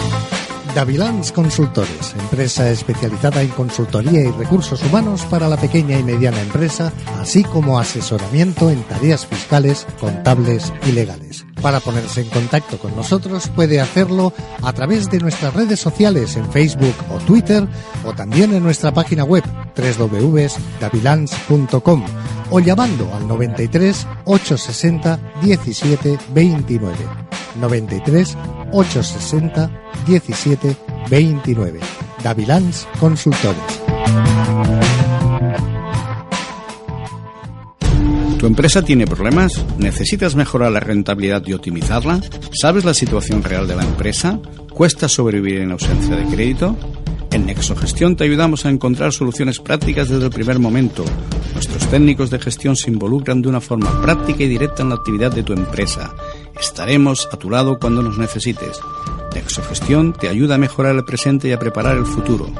[0.74, 6.92] Davilans Consultores, empresa especializada en consultoría y recursos humanos para la pequeña y mediana empresa,
[7.18, 11.44] así como asesoramiento en tareas fiscales, contables y legales.
[11.62, 16.50] Para ponerse en contacto con nosotros puede hacerlo a través de nuestras redes sociales en
[16.50, 17.68] Facebook o Twitter
[18.04, 19.42] o también en nuestra página web
[19.76, 22.04] www.davilans.com
[22.50, 26.96] o llamando al 93 860 17 29.
[27.60, 28.36] 93
[28.72, 29.70] 860
[30.06, 30.76] 17
[31.10, 31.80] 29.
[32.22, 34.79] Davilans Consultores.
[38.40, 39.62] ¿Tu empresa tiene problemas?
[39.76, 42.22] ¿Necesitas mejorar la rentabilidad y optimizarla?
[42.58, 44.40] ¿Sabes la situación real de la empresa?
[44.72, 46.74] ¿Cuesta sobrevivir en ausencia de crédito?
[47.32, 51.04] En Nexogestión te ayudamos a encontrar soluciones prácticas desde el primer momento.
[51.52, 55.32] Nuestros técnicos de gestión se involucran de una forma práctica y directa en la actividad
[55.32, 56.14] de tu empresa
[56.58, 58.80] Estaremos a tu lado cuando nos necesites.
[59.34, 62.50] Nexogestión te ayuda a mejorar el presente y a preparar el futuro.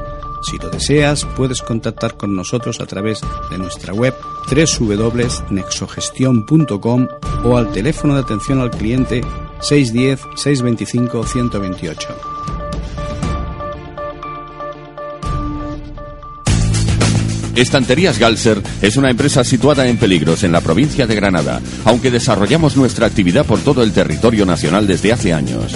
[0.41, 4.13] Si lo deseas, puedes contactar con nosotros a través de nuestra web
[4.49, 7.07] www.nexogestion.com
[7.43, 9.21] o al teléfono de atención al cliente
[9.59, 12.07] 610-625-128.
[17.55, 22.77] Estanterías Galser es una empresa situada en Peligros, en la provincia de Granada, aunque desarrollamos
[22.77, 25.75] nuestra actividad por todo el territorio nacional desde hace años.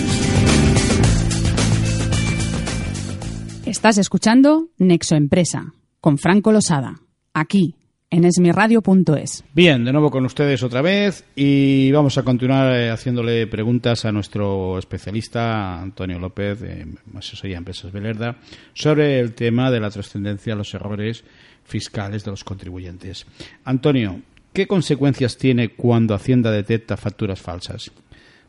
[3.66, 7.00] Estás escuchando Nexo Empresa con Franco Losada,
[7.32, 7.74] aquí
[8.14, 9.42] en esmiradio.es.
[9.52, 14.12] Bien, de nuevo con ustedes otra vez y vamos a continuar eh, haciéndole preguntas a
[14.12, 18.36] nuestro especialista Antonio López de Asesoría Empresas Belerda
[18.72, 21.24] sobre el tema de la trascendencia de los errores
[21.64, 23.26] fiscales de los contribuyentes.
[23.64, 24.20] Antonio,
[24.52, 27.90] ¿qué consecuencias tiene cuando Hacienda detecta facturas falsas?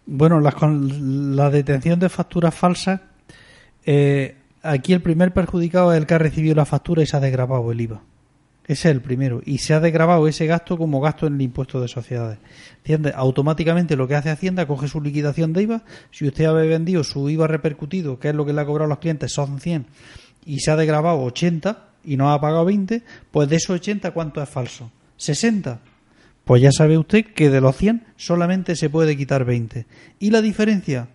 [0.05, 3.01] Bueno, la, la detención de facturas falsas,
[3.83, 7.19] eh, aquí el primer perjudicado es el que ha recibido la factura y se ha
[7.19, 8.03] desgrabado el IVA
[8.67, 9.41] Ese es el primero.
[9.45, 12.39] Y se ha desgrabado ese gasto como gasto en el impuesto de sociedades.
[12.77, 13.13] ¿Entiendes?
[13.15, 15.83] Automáticamente lo que hace Hacienda coge su liquidación de IVA.
[16.11, 18.89] Si usted ha vendido su IVA repercutido, que es lo que le ha cobrado a
[18.89, 19.85] los clientes, son 100,
[20.45, 24.41] y se ha desgrabado 80 y no ha pagado 20, pues de esos 80, ¿cuánto
[24.41, 24.91] es falso?
[25.17, 25.79] 60.
[26.43, 29.85] Pues ya sabe usted que de los 100 solamente se puede quitar 20.
[30.19, 31.07] ¿Y la diferencia?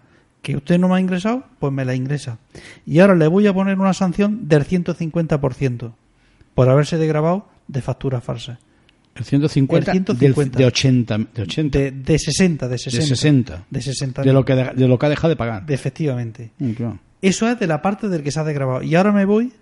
[0.42, 2.38] Que usted no me ha ingresado, pues me la ingresa.
[2.86, 5.92] Y ahora le voy a poner una sanción del 150%
[6.54, 8.58] por haberse desgrabado de facturas falsas.
[9.14, 10.50] El 150, El 150.
[10.56, 11.18] del- de 80.
[11.34, 13.00] De, 80, De, de 60, de 60.
[13.02, 13.64] de 60.
[13.70, 14.22] De 60.
[14.22, 15.64] De lo, que, de lo que ha dejado de pagar.
[15.68, 16.52] efectivamente.
[16.58, 16.98] Mm, claro.
[17.20, 18.82] Eso es de la parte del que se ha desgrabado.
[18.82, 19.52] Y ahora me voy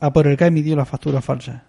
[0.00, 1.62] a por el que ha emitido las facturas falsas.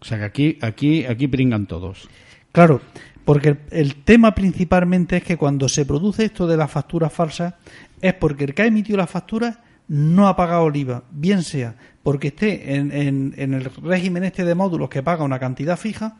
[0.00, 2.08] O sea que aquí, aquí, aquí pringan todos.
[2.50, 2.80] Claro,
[3.24, 7.54] porque el, el tema principalmente es que cuando se produce esto de las facturas falsas
[8.00, 9.58] es porque el que ha emitido las facturas
[9.94, 14.44] no ha pagado el IVA, bien sea porque esté en, en- en el régimen este
[14.44, 16.16] de módulos que paga una cantidad fija,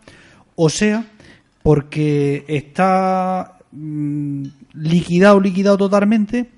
[0.56, 1.06] o sea
[1.62, 6.50] porque está mm, liquidado, liquidado totalmente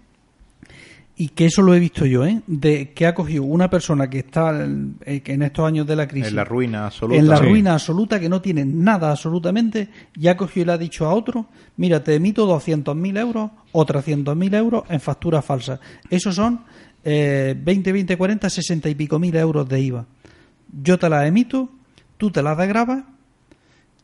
[1.16, 2.40] y que eso lo he visto yo, ¿eh?
[2.48, 6.30] De que ha cogido una persona que está en, en estos años de la crisis
[6.30, 7.16] En la ruina absoluta.
[7.20, 7.44] en la Sí.
[7.44, 11.14] ruina absoluta, que no tiene nada absolutamente, ya ha cogido y le ha dicho a
[11.14, 11.46] otro,
[11.76, 15.78] mira, te emito 200.000 euros o 300.000 euros en facturas falsas.
[16.10, 16.62] Esos son
[17.04, 20.06] eh, 20, 20, 40, 60 y pico mil euros de IVA.
[20.82, 21.68] Yo te las emito,
[22.16, 23.04] tú te las desgrabas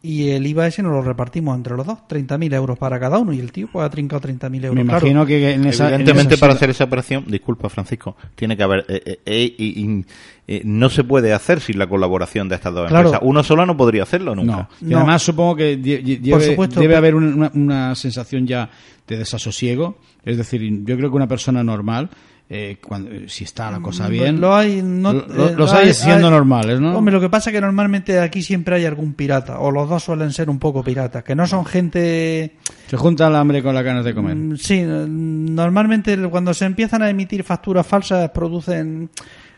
[0.03, 3.35] y el IVA ese nos lo repartimos entre los dos, 30.000 euros para cada uno
[3.35, 4.75] y el tío pues ha trincado 30.000 euros.
[4.75, 5.89] Me Claro, imagino que en esa.
[5.89, 8.87] en Evidentemente, esa para hacer esa operación, disculpa Francisco, tiene que haber.
[8.89, 10.05] eh, eh, eh,
[10.49, 13.09] eh, no se puede hacer sin la colaboración de estas dos Claro.
[13.09, 13.29] empresas.
[13.29, 14.69] Uno solo no podría hacerlo nunca.
[14.81, 14.89] No.
[14.89, 14.99] Y No.
[14.99, 18.71] además supongo que lleve- supuesto, debe pero- haber una, una sensación ya
[19.07, 19.99] de desasosiego.
[20.25, 22.09] Es decir, yo creo que una persona normal,
[22.53, 25.79] eh, cuando, si está la cosa bien, Lo hay, no- lo- lo- eh, los lo
[25.79, 26.99] hay siendo normales, ¿no?
[26.99, 30.03] Hombre, lo que pasa es que normalmente aquí siempre hay algún pirata, o los dos
[30.03, 32.57] suelen ser un poco piratas, que no son gente...
[32.89, 34.35] se junta el hambre con las ganas de comer.
[34.35, 39.11] Mm, Sí, mm, normalmente cuando se empiezan a emitir facturas falsas producen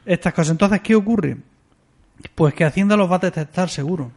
[0.04, 0.50] estas cosas.
[0.50, 1.38] Entonces, ¿qué ocurre?
[2.34, 4.12] Pues que Hacienda los va a detectar seguro.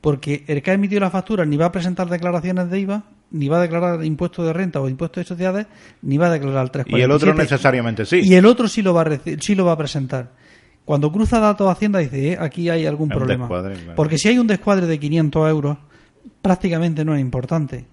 [0.00, 3.04] Porque el que ha emitido la factura ni va a presentar declaraciones de IVA,
[3.34, 5.66] ni va a declarar impuestos de renta o impuestos de sociedades,
[6.02, 6.98] ni va a declarar el 347.
[6.98, 8.20] Y el otro necesariamente sí.
[8.22, 10.30] Y el otro sí lo va a, sí lo va a presentar.
[10.84, 13.44] Cuando cruza datos Hacienda dice, "Eh, aquí hay algún problema.
[13.44, 13.94] descuadre, claro.
[13.96, 15.78] Porque si hay un descuadre de 500 euros,
[16.42, 17.86] prácticamente no es importante.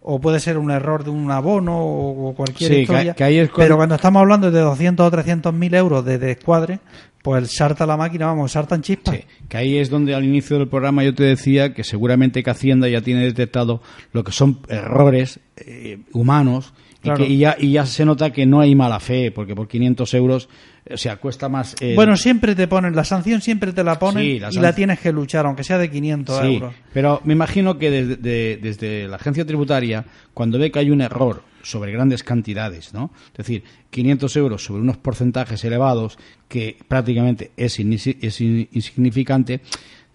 [0.00, 3.14] O puede ser un error de un abono o cualquier Sí, que- historia.
[3.14, 6.78] que es Pero cuando estamos hablando de 200 o 300 mil euros de descuadre,
[7.22, 9.16] pues salta la máquina, vamos, saltan chispas.
[9.16, 12.50] Sí, que ahí es donde al inicio del programa yo te decía que seguramente que
[12.50, 13.82] Hacienda ya tiene detectado
[14.12, 18.46] lo que son errores eh, humanos y, que- y ya, y ya se nota que
[18.46, 20.48] no hay mala fe, porque por 500 euros,
[20.92, 21.74] o sea, cuesta más...
[21.80, 24.74] eh, Bueno, siempre te ponen, la sanción siempre te la ponen Sí, la y la
[24.74, 26.74] tienes que luchar, aunque sea de 500 Sí, euros.
[26.92, 31.00] pero me imagino que desde, de- desde la agencia tributaria, cuando ve que hay un
[31.00, 33.10] error sobre grandes cantidades, ¿no?
[33.32, 39.60] Es decir, 500 euros sobre unos porcentajes elevados que prácticamente es, insignificante,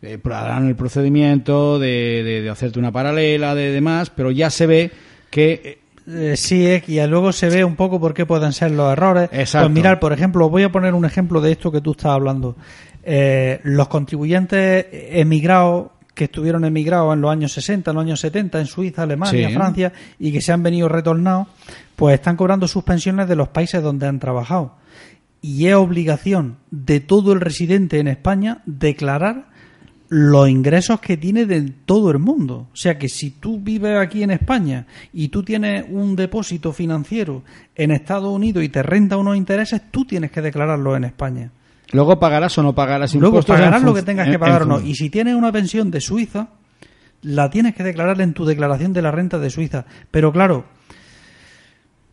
[0.01, 4.65] eh, harán el procedimiento de, de- de hacerte una paralela, de demás, pero ya se
[4.67, 4.91] ve
[5.29, 8.91] que eh, sí, es que luego se ve un poco por qué pueden ser los
[8.91, 9.29] errores.
[9.31, 9.67] Exacto.
[9.67, 12.55] Pues mirar, por ejemplo, voy a poner un ejemplo de esto que tú estás hablando.
[13.03, 18.59] Eh, los contribuyentes emigrados que estuvieron emigrados en los años 60, en los años 70,
[18.59, 19.55] en Suiza, Alemania, Sí.
[19.55, 21.47] Francia, y que se han venido retornados,
[21.95, 24.75] pues están cobrando sus pensiones de los países donde han trabajado.
[25.41, 29.47] Y es obligación de todo el residente en España declarar
[30.15, 32.67] los ingresos que tiene de todo el mundo.
[32.71, 37.41] O sea que si tú vives aquí en España y tú tienes un depósito financiero
[37.75, 41.49] en Estados Unidos y te renta unos intereses, tú tienes que declararlo en España.
[41.91, 43.55] luego pagarás o no pagarás Luego impuestos.
[43.55, 44.81] pagarás en lo que tengas en- que pagar o no.
[44.81, 46.49] Y si tienes una pensión de Suiza,
[47.23, 49.85] la tienes que declarar en tu declaración de la renta de Suiza.
[50.11, 50.65] Pero claro,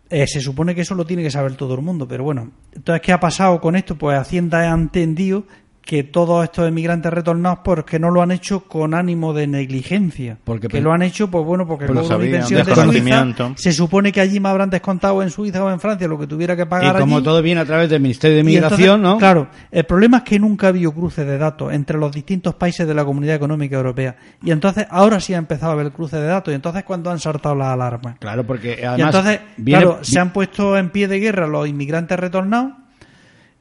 [0.08, 2.06] eh, se supone que eso lo tiene que saber todo el mundo.
[2.08, 3.96] Pero bueno, entonces, ¿qué ha pasado con esto?
[3.96, 5.44] Pues Hacienda ha entendido
[5.90, 10.68] que todos estos emigrantes retornados porque no lo han hecho con ánimo de negligencia Porque
[10.68, 13.46] que lo han hecho pues bueno porque lo cobro pensión de desconocimiento.
[13.48, 16.28] Suiza se supone que allí me habrán descontado en Suiza o en Francia lo que
[16.28, 17.24] tuviera que pagar y como allí.
[17.24, 19.18] todo viene a través del Ministerio de Y Migración, entonces, ¿no?
[19.18, 22.86] Claro, el problema es que nunca ha habido cruce de datos entre los distintos países
[22.86, 24.14] de la Comunidad Económica Europea.
[24.45, 27.18] Y entonces ahora sí ha empezado a haber cruce de datos y entonces cuando han
[27.18, 28.14] saltado las alarmas.
[28.20, 31.66] Claro, porque Y además entonces, viene- claro, se han puesto en pie de guerra los
[31.66, 32.74] inmigrantes retornados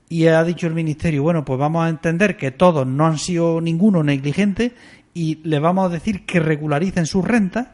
[0.10, 3.62] y ha dicho el ministerio, bueno, pues vamos a entender que todos no han sido
[3.62, 4.74] ninguno negligente
[5.14, 7.68] y le vamos a decir que regularicen sus rentas,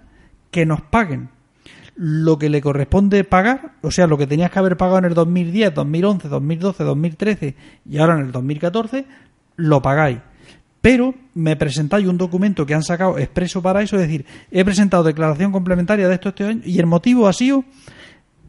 [0.51, 1.29] que nos paguen
[1.95, 5.13] lo que le corresponde pagar, o sea, lo que tenías que haber pagado en el
[5.13, 7.55] 2010, 2011, 2012, 2013
[7.89, 9.05] y ahora en el 2014,
[9.55, 10.19] lo pagáis.
[10.81, 15.03] pero me presentáis un documento que han sacado expreso para eso, es decir, he presentado
[15.03, 17.63] declaración complementaria de esto este año y el motivo ha sido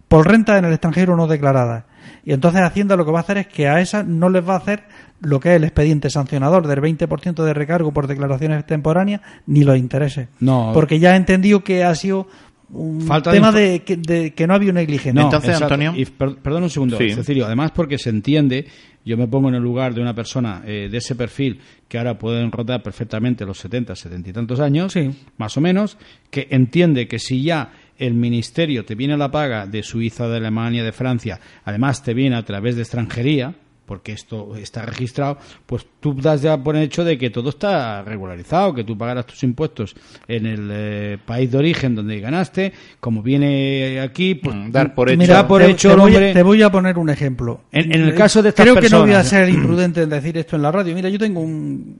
[0.09, 1.87] por renta en el extranjero no declarada.
[2.25, 4.55] Y entonces Hacienda lo que va a hacer es que a esa no les va
[4.55, 4.85] a hacer
[5.21, 9.77] lo que es el expediente sancionador del 20% de recargo por declaraciones temporáneas ni los
[9.79, 10.29] intereses.
[10.41, 10.71] No.
[10.75, 12.29] Porque ya he entendido que ha sido
[12.69, 15.13] un Falta de tema de, que, de que no había negligencia.
[15.15, 15.75] No, Entonces, exacto.
[15.75, 15.93] Antonio.
[15.97, 17.11] Y per- perdón un segundo, Sí.
[17.13, 17.47] Cecilio.
[17.47, 18.67] Además, porque se entiende,
[19.05, 22.19] yo me pongo en el lugar de una persona eh, de ese perfil que ahora
[22.19, 25.11] pueden rodar perfectamente los 70, 70 y tantos años, Sí.
[25.39, 25.97] más o menos,
[26.29, 30.85] que entiende que si ya el ministerio te viene la paga de Suiza, de Alemania,
[30.85, 33.55] de Francia, además te viene a través de extranjería,
[33.87, 38.75] porque esto está registrado, pues tú das ya por hecho de que todo está regularizado,
[38.75, 39.95] que tú pagarás tus impuestos
[40.27, 45.09] en el eh, país de origen donde ganaste, como viene aquí, pues Mm, dar por
[45.09, 45.19] hecho.
[45.19, 47.61] Mira, por te, hecho te voy, a- hombre- te voy a poner un ejemplo.
[47.71, 50.37] En- en el caso de estas Creo que no voy a ser imprudente en decir
[50.37, 50.93] esto en la radio.
[50.93, 51.97] Mira, yo tengo un,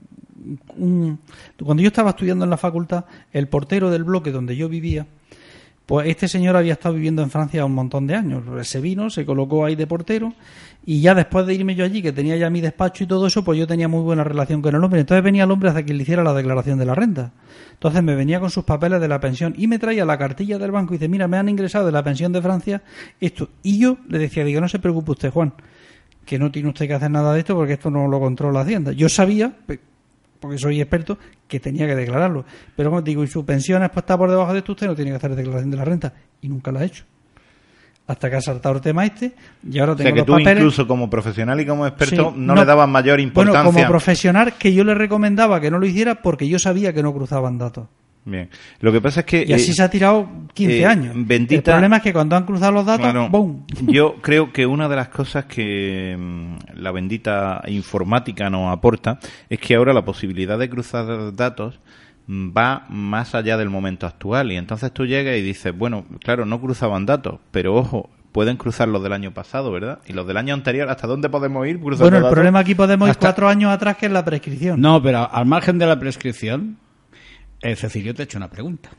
[0.75, 1.19] un-
[1.63, 5.07] Cuando yo estaba estudiando en la facultad, el portero del bloque donde yo vivía,
[5.87, 8.43] pues este señor había estado viviendo en Francia un montón de años.
[8.67, 10.33] Se vino, se colocó ahí de portero
[10.85, 13.41] y ya después de irme yo allí, que tenía ya mi despacho y todo eso,
[13.41, 14.99] pues yo tenía muy buena relación con el hombre.
[14.99, 17.31] Entonces venía el hombre hasta que le hiciera la declaración de la renta.
[17.71, 20.71] Entonces me venía con sus papeles de la pensión y me traía la cartilla del
[20.71, 22.83] banco y dice, mira, me han ingresado de la pensión de Francia
[23.21, 23.47] esto.
[23.63, 25.53] Y yo le decía, digo, no se preocupe usted, Juan,
[26.25, 28.91] que no tiene usted que hacer nada de esto porque esto no lo controla Hacienda.
[28.91, 29.53] Yo sabía,
[30.39, 31.17] porque soy experto,
[31.47, 32.45] que tenía que declararlo.
[32.75, 35.11] Pero como digo, y su pensión es puesta por debajo de esto, usted no tiene
[35.11, 36.13] que hacer declaración de la renta.
[36.41, 37.03] Y nunca la ha hecho.
[38.07, 39.33] Hasta que ha saltado el tema este,
[39.69, 40.57] y ahora O tengo sea que los tú papeles.
[40.59, 43.63] incluso como profesional y como experto Sí, no, le dabas mayor importancia.
[43.63, 47.03] Bueno, como profesional que yo le recomendaba que no lo hiciera porque yo sabía que
[47.03, 47.87] no cruzaban datos.
[48.29, 48.49] Bien.
[48.81, 51.13] Lo que pasa es que Y así eh, se ha tirado 15 eh, años.
[51.15, 53.29] bendita- El problema es que cuando han cruzado los datos, Claro.
[53.29, 53.65] ¡boom!
[53.85, 59.19] Yo creo que una de las cosas que mm, la bendita informática nos aporta
[59.49, 61.79] es que ahora la posibilidad de cruzar datos
[62.27, 66.45] mm, va más allá del momento actual y entonces tú llegas y dices, bueno, claro,
[66.45, 69.99] no cruzaban datos, pero ojo, pueden cruzar los del año pasado, ¿verdad?
[70.05, 72.35] Y los del año anterior, ¿hasta dónde podemos ir cruzando Bueno, el datos?
[72.35, 74.81] problema aquí podemos ir Hasta- cuatro años atrás, que es la prescripción.
[74.81, 76.77] No, pero al margen de la prescripción,
[77.61, 78.89] eh, Cecilio te ha hecho una pregunta.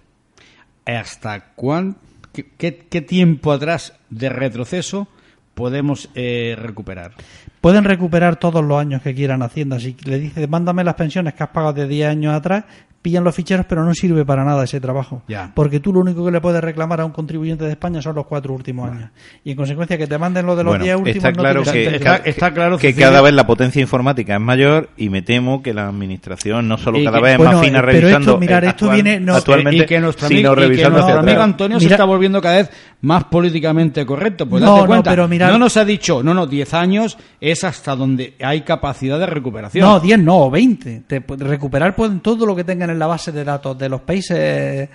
[0.87, 1.97] ¿Hasta cuán,
[2.33, 5.09] qué, qué- qué tiempo atrás de retroceso
[5.55, 7.13] podemos eh, recuperar?
[7.61, 9.79] Pueden recuperar todos los años que quieran Hacienda.
[9.81, 12.65] Si le dices, mándame las pensiones que has pagado de 10 años atrás,
[13.01, 15.23] pillan los ficheros, pero no sirve para nada ese trabajo.
[15.29, 15.53] Ya.
[15.55, 18.27] Porque tú lo único que le puedes reclamar a un contribuyente de España son los
[18.27, 19.11] cuatro últimos años.
[19.45, 21.63] Y en consecuencia que te manden lo de los Bueno, 10 últimos está no claro
[21.63, 21.97] que.
[21.97, 23.07] Está- está claro, que Cecilia.
[23.09, 26.99] cada vez la potencia informática es mayor y me temo que la administración no solo
[26.99, 29.21] Y cada que- vez es bueno, más fina pero revisando esto, mirar, eh, esto viene-
[29.21, 31.41] no, actualmente y que nuestro sino amigo, y que nuestro amigo.
[31.41, 32.71] Antonio se está volviendo cada vez
[33.03, 34.47] más políticamente correcto.
[34.49, 37.63] Pues No, date no, pero mirad- no nos ha dicho, no, no, 10 años es
[37.65, 39.87] hasta donde hay capacidad de recuperación.
[39.87, 41.05] No, 10 no, o 20.
[41.07, 44.37] Te, recuperar pueden todo lo que tengan en la base de datos de los países
[44.39, 44.89] eh,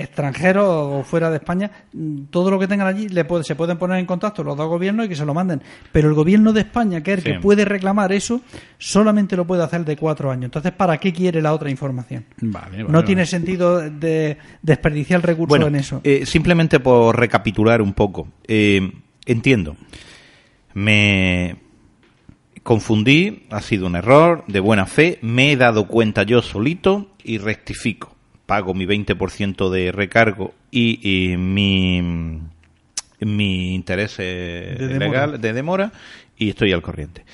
[0.00, 1.70] extranjeros o fuera de España,
[2.30, 5.06] todo lo que tengan allí le puede- se pueden poner en contacto los dos gobiernos
[5.06, 5.60] y que se lo manden.
[5.90, 7.32] Pero el gobierno de España, que es el Sí.
[7.32, 8.42] que puede reclamar eso,
[8.78, 10.44] solamente lo puede hacer de cuatro años.
[10.44, 12.24] Entonces, ¿para qué quiere la otra información?
[12.40, 13.06] Vale, vale, no vale.
[13.06, 16.00] tiene sentido de desperdiciar recursos Bueno, en eso.
[16.04, 18.28] eh, simplemente por recapitular un poco.
[18.46, 18.92] eh,
[19.26, 19.76] entiendo.
[20.74, 21.56] Me
[22.62, 27.38] confundí, ha sido un error de buena fe, me he dado cuenta yo solito y
[27.38, 28.14] rectifico.
[28.46, 30.98] Pago mi 20% de recargo y,
[31.32, 32.40] y mi,
[33.20, 35.26] mi interés eh, De demora.
[35.26, 35.92] legal de demora
[36.36, 37.24] y estoy al corriente.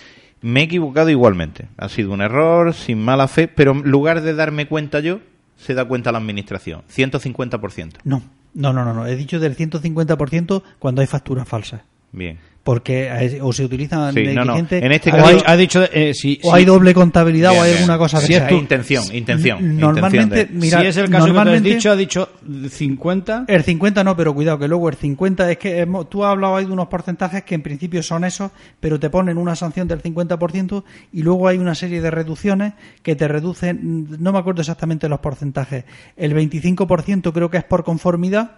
[0.40, 1.66] Me he equivocado igualmente.
[1.76, 5.20] Ha sido un error, sin mala fe, pero en lugar de darme cuenta yo,
[5.56, 6.82] se da cuenta la administración.
[6.94, 7.94] 150%.
[8.04, 8.22] No,
[8.54, 9.06] no, no, no, no.
[9.06, 11.80] He dicho del 150% cuando hay facturas falsas.
[12.12, 12.38] Bien.
[12.68, 14.58] Porque o se utilizan Sí, no, no.
[14.58, 17.64] En este caso- hay- ha dicho, eh, si, o si- hay doble contabilidad Bien, o
[17.64, 19.58] hay alguna cosa de Si es tu intención, intención.
[19.58, 21.96] N- Normalmente, intención de- mira, si es el caso que tú has normalmente- dicho, ha
[21.96, 22.28] dicho
[22.68, 23.46] 50.
[23.48, 26.56] El 50 no, pero cuidado, que luego el 50 es que hemos- tú has hablado
[26.56, 28.50] ahí de unos porcentajes que en principio son esos,
[28.80, 33.16] pero te ponen una sanción del 50% y luego hay una serie de reducciones que
[33.16, 35.84] te reducen, no me acuerdo exactamente los porcentajes,
[36.18, 38.50] el 25% creo que es por conformidad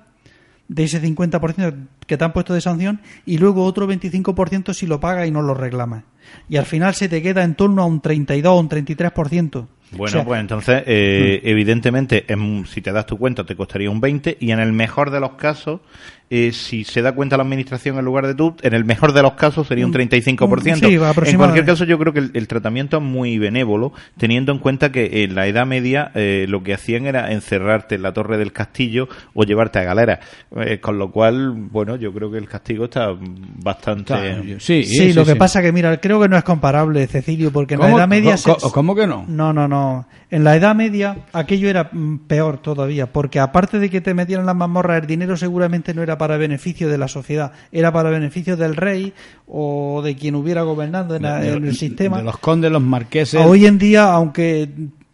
[0.71, 5.01] de ese 50% que te han puesto de sanción y luego otro 25% si lo
[5.01, 6.05] pagas y no lo reclamas.
[6.49, 9.67] Y al final se te queda en torno a un 32 o un 33%.
[9.93, 13.91] Bueno, O sea, pues entonces, eh, evidentemente, en- si te das tu cuenta, te costaría
[13.91, 15.81] un 20 y en el mejor de los casos,
[16.33, 19.21] eh, si se da cuenta la administración en lugar de tú, en el mejor de
[19.21, 20.37] los casos sería un 35%.
[20.89, 20.95] Sí,
[21.33, 24.93] en cualquier caso, yo creo que el, el tratamiento es muy benévolo, teniendo en cuenta
[24.93, 28.53] que en la Edad Media eh, lo que hacían era encerrarte en la torre del
[28.53, 30.21] castillo o llevarte a galera.
[30.57, 33.09] Eh, con lo cual, bueno, yo creo que el castigo está
[33.57, 34.05] bastante...
[34.15, 37.75] Claro, sí, Sí, lo que pasa que, mira, creo que no es comparable, Cecilio, porque
[37.75, 38.37] en la ¿Cómo- Edad Media...
[38.43, 39.25] co- se- ¿Cómo que no?
[39.29, 40.07] No, no, no.
[40.31, 44.47] En la Edad Media aquello era mm, peor todavía, porque aparte de que te metieran
[44.47, 48.57] las mazmorras, el dinero seguramente no era para beneficio de la sociedad, era para beneficio
[48.57, 49.13] del rey
[49.47, 52.19] o de quien hubiera gobernando en, la- De- en el sistema.
[52.19, 53.41] De los condes, los marqueses.
[53.45, 54.69] Hoy en día, aunque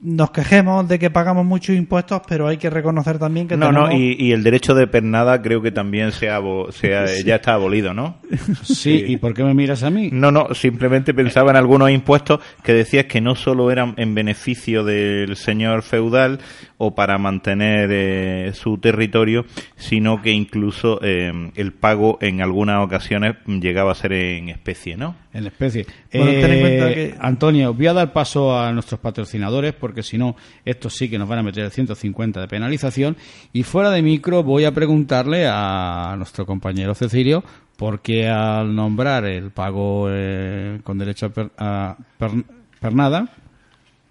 [0.09, 3.91] nos quejemos de que pagamos muchos impuestos, pero hay que reconocer también que No, tenemos...
[3.91, 6.41] no, y, y el derecho de pernada creo que también se ha
[6.71, 8.17] se ha- ya está abolido, ¿no?
[8.63, 10.11] Sí, ¿y por qué me miras a mí?
[10.13, 14.85] No, no, simplemente pensaba en algunos impuestos que decías que no solo eran en beneficio
[14.85, 16.39] del señor feudal
[16.79, 19.47] o para mantener eh, su territorio,
[19.77, 25.16] sino que incluso eh, el pago en algunas ocasiones llegaba a ser en especie, ¿no?
[25.33, 25.87] En especie.
[26.12, 30.03] Bueno, ten en Eh, cuenta que- Antonio, voy a dar paso a nuestros patrocinadores porque
[30.03, 33.16] si no, estos sí que nos van a meter el 150 de penalización.
[33.53, 37.43] Y fuera de micro voy a preguntarle a nuestro compañero Cecilio
[37.77, 42.45] por qué al nombrar el pago eh, con derecho a, per- a per-
[42.81, 43.29] pernada,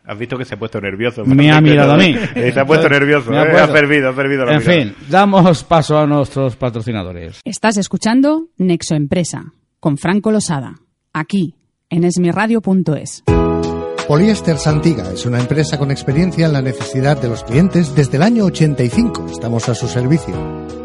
[0.07, 1.25] Has visto que se ha puesto nervioso.
[1.25, 2.15] me ha mirado a mí.
[2.35, 3.63] Eh, se ha puesto nervioso, Me eh, acuerdo.
[3.63, 3.67] ha
[4.09, 4.79] ha fervido la En mirada.
[4.83, 7.41] fin, damos paso a nuestros patrocinadores.
[7.43, 10.75] Estás escuchando Nexo Empresa con Franco Losada,
[11.13, 11.55] aquí
[11.89, 13.23] en esmiradio.es.
[14.07, 18.23] Poliéster Santiga es una empresa con experiencia en la necesidad de los clientes desde el
[18.23, 19.25] año 85.
[19.31, 20.35] Estamos a su servicio.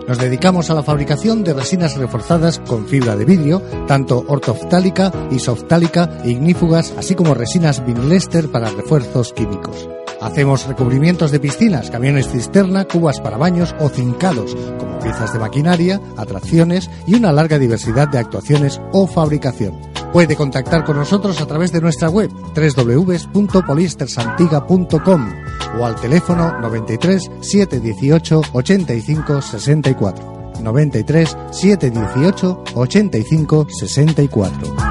[0.08, 6.08] Nos dedicamos a la fabricación de resinas reforzadas con fibra de vidrio, tanto ortoftálica, isoftálica
[6.24, 9.86] ignífugas, así como resinas Vinlester para refuerzos químicos.
[10.20, 15.98] Hacemos recubrimientos de piscinas, camiones cisterna, cubas para baños o cincados, como piezas de maquinaria,
[16.16, 19.80] atracciones y una larga diversidad de actuaciones o fabricación.
[20.12, 25.32] Puede contactar con nosotros a través de nuestra web www.poliestersantiga.com
[25.78, 30.52] o al teléfono 93 718 85 64.
[30.60, 34.89] 93 718 85 64.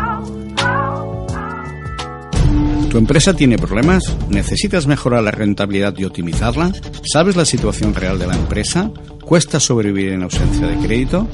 [2.89, 4.03] ¿Tu empresa tiene problemas?
[4.29, 6.71] ¿Necesitas mejorar la rentabilidad y optimizarla?
[7.03, 8.91] ¿Sabes la situación real de la empresa?
[9.21, 11.27] ¿Cuesta sobrevivir en ausencia de crédito?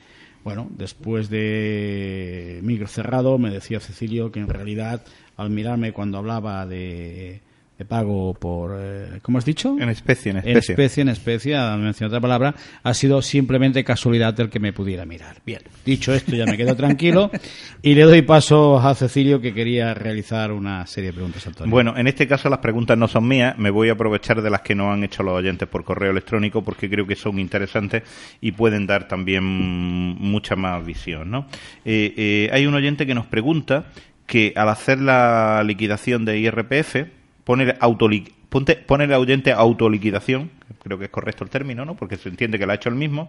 [0.44, 5.02] bueno, después de micro cerrado, me decía Cecilio que en realidad,
[5.36, 7.40] al mirarme cuando hablaba de
[7.84, 9.76] pago por, eh, ¿cómo has dicho?
[9.78, 10.72] En especie, en En especie.
[10.72, 15.04] especie, en especie, al mencionar otra palabra, ha sido simplemente casualidad el que me pudiera
[15.04, 15.36] mirar.
[15.44, 17.30] Bien, dicho esto, ya me quedo tranquilo
[17.82, 21.70] y le doy paso a Cecilio que quería realizar una serie de preguntas, Antonio.
[21.70, 24.62] Bueno, en este caso las preguntas no son mías, me voy a aprovechar de las
[24.62, 28.02] que nos han hecho los oyentes por correo electrónico porque creo que son interesantes
[28.40, 31.46] y pueden dar también mucha más visión, ¿no?
[31.84, 33.86] Eh, eh, hay un oyente que nos pregunta
[34.26, 37.19] que al hacer la liquidación de IRPF,
[37.50, 40.50] pone, autoli- ponte- pone el oyente autoliquidación,
[40.84, 41.96] creo que es correcto el término, ¿no?
[41.96, 43.28] Porque se entiende que lo ha hecho el mismo,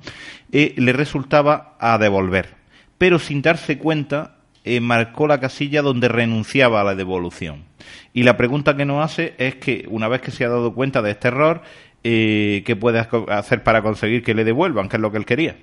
[0.51, 2.49] eh, le resultaba a devolver.
[2.99, 7.63] Pero sin darse cuenta, eh, marcó la casilla donde renunciaba a la devolución.
[8.13, 11.01] Y la pregunta que nos hace es que, una vez que se ha dado cuenta
[11.01, 11.63] de este error,
[12.03, 15.25] eh, ¿qué puede hac- hacer para conseguir que le devuelvan, que es lo que él
[15.25, 15.55] quería?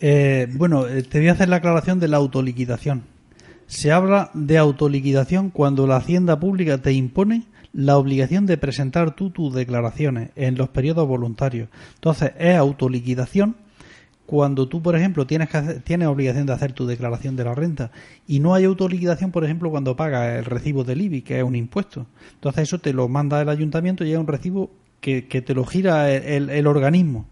[0.00, 3.02] Eh, bueno, eh, te voy a hacer la aclaración de la autoliquidación.
[3.68, 7.44] Se habla de autoliquidación cuando la hacienda pública te impone
[7.74, 11.68] la obligación de presentar tú tus declaraciones en los periodos voluntarios.
[11.96, 13.56] Entonces, es autoliquidación
[14.24, 17.54] cuando tú, por ejemplo, tienes, que hacer- tienes obligación de hacer tu declaración de la
[17.54, 17.90] renta
[18.26, 21.54] y no hay autoliquidación, por ejemplo, cuando pagas el recibo del IBI, que es un
[21.54, 22.06] impuesto.
[22.34, 24.70] Entonces, eso te lo manda el ayuntamiento y es un recibo
[25.02, 27.26] que, que te lo gira el, el- el organismo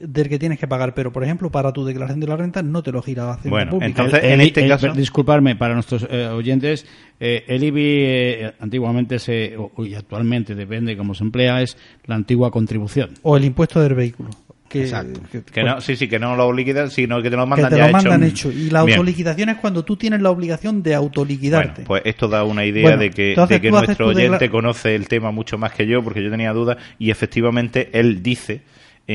[0.00, 0.94] del que tienes que pagar.
[0.94, 3.50] Pero, por ejemplo, para tu declaración de la renta no te lo gira la Hacienda
[3.50, 3.86] Bueno, Pública.
[3.86, 6.86] entonces, El- en el- este el- caso- disculparme para nuestros eh, oyentes,
[7.20, 11.76] eh, el IBI eh, antiguamente se, o- y actualmente depende cómo se emplea, es
[12.06, 13.10] la antigua contribución.
[13.22, 14.30] O el impuesto del vehículo.
[14.68, 15.20] Que, Exacto.
[15.32, 17.70] que- Que no, sí, sí, que no lo liquidan, sino que te lo que mandan
[17.72, 18.50] te ya lo mandan hecho.
[18.50, 18.56] hecho.
[18.56, 18.98] Y la Bien.
[18.98, 21.82] autoliquidación es cuando tú tienes la obligación de autoliquidarte.
[21.82, 24.94] Bueno, pues esto da una idea Bueno, de que, entonces de que nuestro oyente conoce
[24.94, 28.60] el tema mucho más que yo, porque yo tenía dudas, y efectivamente él dice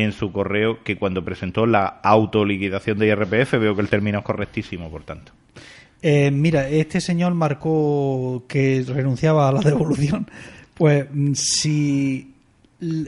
[0.03, 4.25] en su correo que cuando presentó la autoliquidación de IRPF, veo que el término es
[4.25, 5.31] correctísimo, por tanto.
[6.01, 10.27] Eh, mira, este señor marcó que renunciaba a la devolución.
[10.73, 12.31] Pues mm, si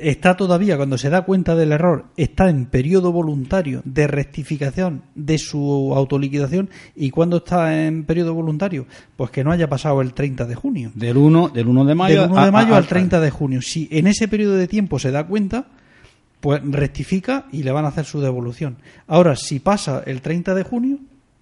[0.02, 5.38] está todavía, cuando se da cuenta del error, está en periodo voluntario de rectificación de
[5.38, 10.46] su autoliquidación y cuando está en periodo voluntario, pues que no haya pasado el 30
[10.46, 10.92] de junio.
[10.96, 13.30] Del 1, del 1 de mayo, Del 1 de a- mayo a- al 30 de
[13.30, 13.62] junio.
[13.62, 15.66] Si en ese periodo de tiempo se da cuenta,
[16.48, 18.78] pues rectifica y le van a hacer su devolución.
[19.08, 20.98] Ahora, si pasa el 30 de junio,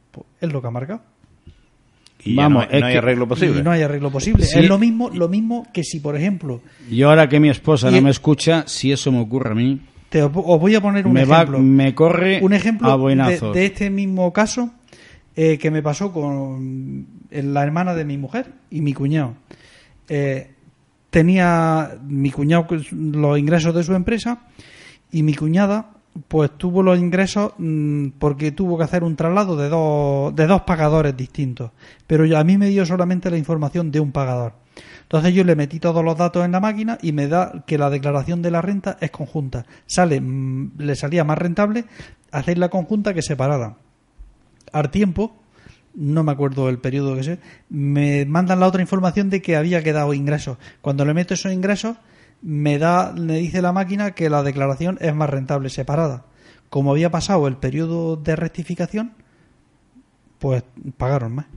[0.10, 1.02] pues es lo que ha marcado.
[2.24, 3.60] Y Vamos, no, hay- no arreglo posible.
[3.60, 4.44] Y no hay arreglo posible.
[4.46, 4.58] Sí.
[4.58, 7.94] Es lo mismo, lo mismo que si, por ejemplo, Yo ahora que mi esposa Y-
[7.98, 9.80] no me escucha, si eso me ocurre a mí,
[10.10, 11.60] te os voy a poner un me, va, ejemplo.
[11.60, 12.98] me corre un ejemplo a
[13.52, 14.72] de, este mismo caso
[15.36, 19.36] eh, que me pasó con la hermana de mi mujer y mi cuñado.
[20.10, 20.50] Eh,
[21.12, 24.48] tenía mi cuñado los ingresos de su empresa
[25.16, 25.92] y mi cuñada
[26.28, 30.64] pues tuvo los ingresos mm, porque tuvo que hacer un traslado de dos, de dos
[30.64, 31.72] pagadores distintos.
[32.06, 34.56] Pero a mí me dio solamente la información de un pagador.
[35.04, 37.90] Entonces yo le metí todos los datos en la máquina y me da que la
[37.90, 39.66] declaración de la renta es conjunta.
[39.86, 41.86] Sale, mm, le salía más rentable
[42.32, 43.78] hacer la conjunta que separada.
[44.74, 45.34] Al tiempo,
[45.94, 47.40] no me acuerdo el periodo que sé,
[47.70, 50.58] me mandan la otra información de que había quedado ingresos.
[50.82, 51.96] Cuando le meto esos ingresos,
[52.46, 56.26] me da, me dice la máquina que la declaración es más rentable separada.
[56.70, 59.14] Como había pasado el periodo de rectificación,
[60.38, 60.64] pues
[60.98, 61.48] pagaron más.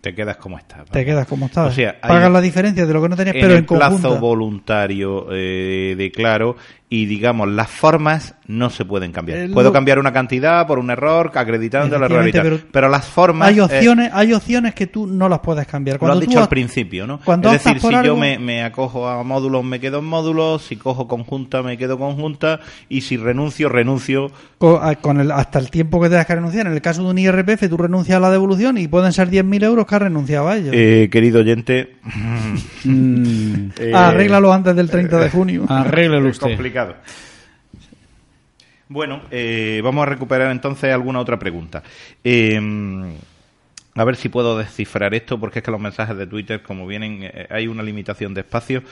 [0.00, 0.86] Te quedas como estás.
[0.90, 1.68] Te quedas como estás.
[1.68, 3.98] O sea, Pagas la diferencia de lo que no tenías, en pero el en conjunta.
[4.00, 6.56] plazo voluntario eh, de claro
[6.94, 9.48] y digamos las formas no se pueden cambiar.
[9.50, 12.40] Puedo lo- cambiar una cantidad por un error, acreditando el error y tal.
[12.48, 15.66] Efectivamente, Pero, pero las formas hay eh, opciones, hay opciones que tú no las puedes
[15.66, 15.94] cambiar.
[15.94, 17.18] lo Cuando has tú dicho al has- principio, ¿no?
[17.24, 20.76] cuando es decir, si yo me, me acojo a módulos, me quedo en módulos, si
[20.76, 24.30] cojo conjunta, me quedo conjunta, y si renuncio, renuncio.
[24.58, 26.66] con el, hasta el tiempo que tengas que renunciar.
[26.66, 29.64] En el caso de un IRPF, tú renuncias a la devolución y pueden ser 10.000
[29.64, 30.74] euros que has renunciado a ellos.
[30.74, 31.96] Eh, querido oyente,
[32.84, 35.64] Mm, eh, Arréglalo antes del 30 de junio.
[35.68, 36.48] arréglelo es usted.
[38.88, 41.82] Bueno, eh, vamos a recuperar entonces alguna otra pregunta.
[42.22, 42.60] Eh,
[43.94, 47.20] a ver si puedo descifrar esto, porque es que los mensajes de Twitter, como vienen,
[47.22, 48.82] eh, hay una limitación de espacio.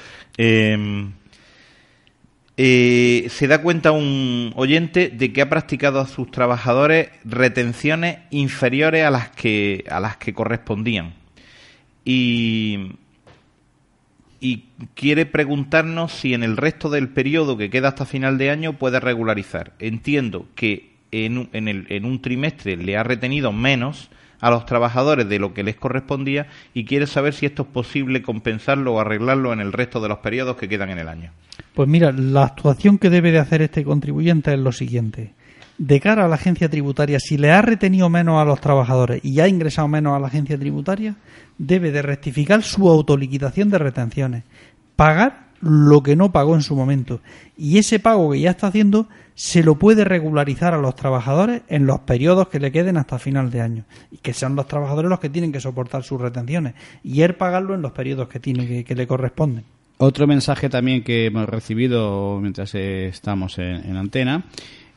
[2.57, 9.11] Se da cuenta un oyente de que ha practicado a sus trabajadores retenciones inferiores a
[9.11, 11.14] las que a las que correspondían
[12.05, 12.93] y
[14.41, 14.64] y
[14.95, 18.99] quiere preguntarnos si en el resto del periodo que queda hasta final de año puede
[19.01, 19.72] regularizar.
[19.78, 24.09] Entiendo que en, un- en, el- en un trimestre le ha retenido menos
[24.41, 28.22] a los trabajadores de lo que les correspondía y quiere saber si esto es posible
[28.22, 31.30] compensarlo o arreglarlo en el resto de los periodos que quedan en el año.
[31.74, 35.34] Pues mira, la actuación que debe de hacer este contribuyente es lo siguiente.
[35.81, 39.41] De cara a la agencia tributaria, si le ha retenido menos a los trabajadores y
[39.41, 41.16] ha ingresado menos a la agencia tributaria,
[41.57, 44.45] debe de rectificar su autoliquidación de retenciones.
[44.95, 47.22] Pagar lo que no pagó en su momento.
[47.57, 51.87] Y ese pago que ya está haciendo se lo puede regularizar a los trabajadores en
[51.87, 53.85] los periodos que le queden hasta final de año.
[54.11, 56.74] Y que sean los trabajadores los que tienen que soportar sus retenciones.
[57.03, 59.64] Y él pagarlo en los periodos que, tiene, que, le corresponden.
[59.97, 64.45] Otro mensaje también que hemos recibido mientras estamos en antena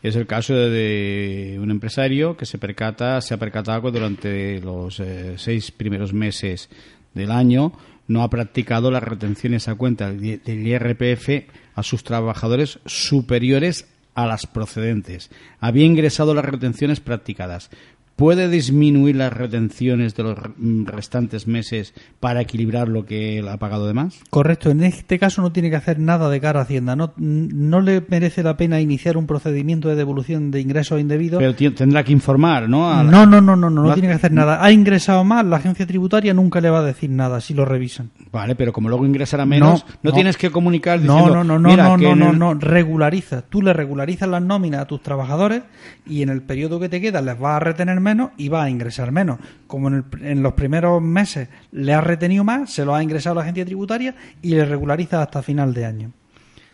[0.03, 4.99] es el caso de, un empresario que se percata, se ha percatado que durante los
[4.99, 6.69] eh, seis primeros meses
[7.13, 7.71] del año
[8.07, 14.45] no ha practicado las retenciones a cuenta del IRPF a sus trabajadores superiores a las
[14.45, 15.31] procedentes.
[15.59, 17.69] Había ingresado las retenciones practicadas.
[18.15, 20.37] ¿Puede disminuir las retenciones de los
[20.85, 24.19] restantes meses para equilibrar lo que él ha pagado de más?
[24.29, 26.95] Correcto, en este caso no tiene que hacer nada de cara a Hacienda.
[26.95, 31.39] No, no le merece la pena iniciar un procedimiento de devolución de ingresos indebidos.
[31.41, 32.89] Pero tendrá que informar, ¿no?
[32.91, 34.63] A la- No, no, no, no, no, no No tiene que hacer nada.
[34.63, 38.11] Ha ingresado más, la agencia tributaria nunca le va a decir nada si lo revisan.
[38.31, 40.13] Vale, pero como luego ingresará menos, no, no.
[40.13, 43.41] tienes que comunicar diciendo, no, no, no, "Mira, no, no, no, el- no, regulariza.
[43.43, 45.63] Tú le regularizas las nóminas a tus trabajadores
[46.07, 48.69] y en el periodo que te queda les vas a retener menos y vas a
[48.69, 49.39] ingresar menos.
[49.65, 53.33] Como en, el- en los primeros meses le has retenido más, se lo ha ingresado
[53.33, 56.11] a la agencia tributaria y le regularizas hasta final de año.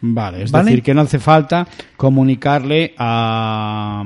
[0.01, 0.65] Vale, es ¿Vale?
[0.71, 1.67] decir, que no hace falta
[1.97, 4.03] comunicarle a...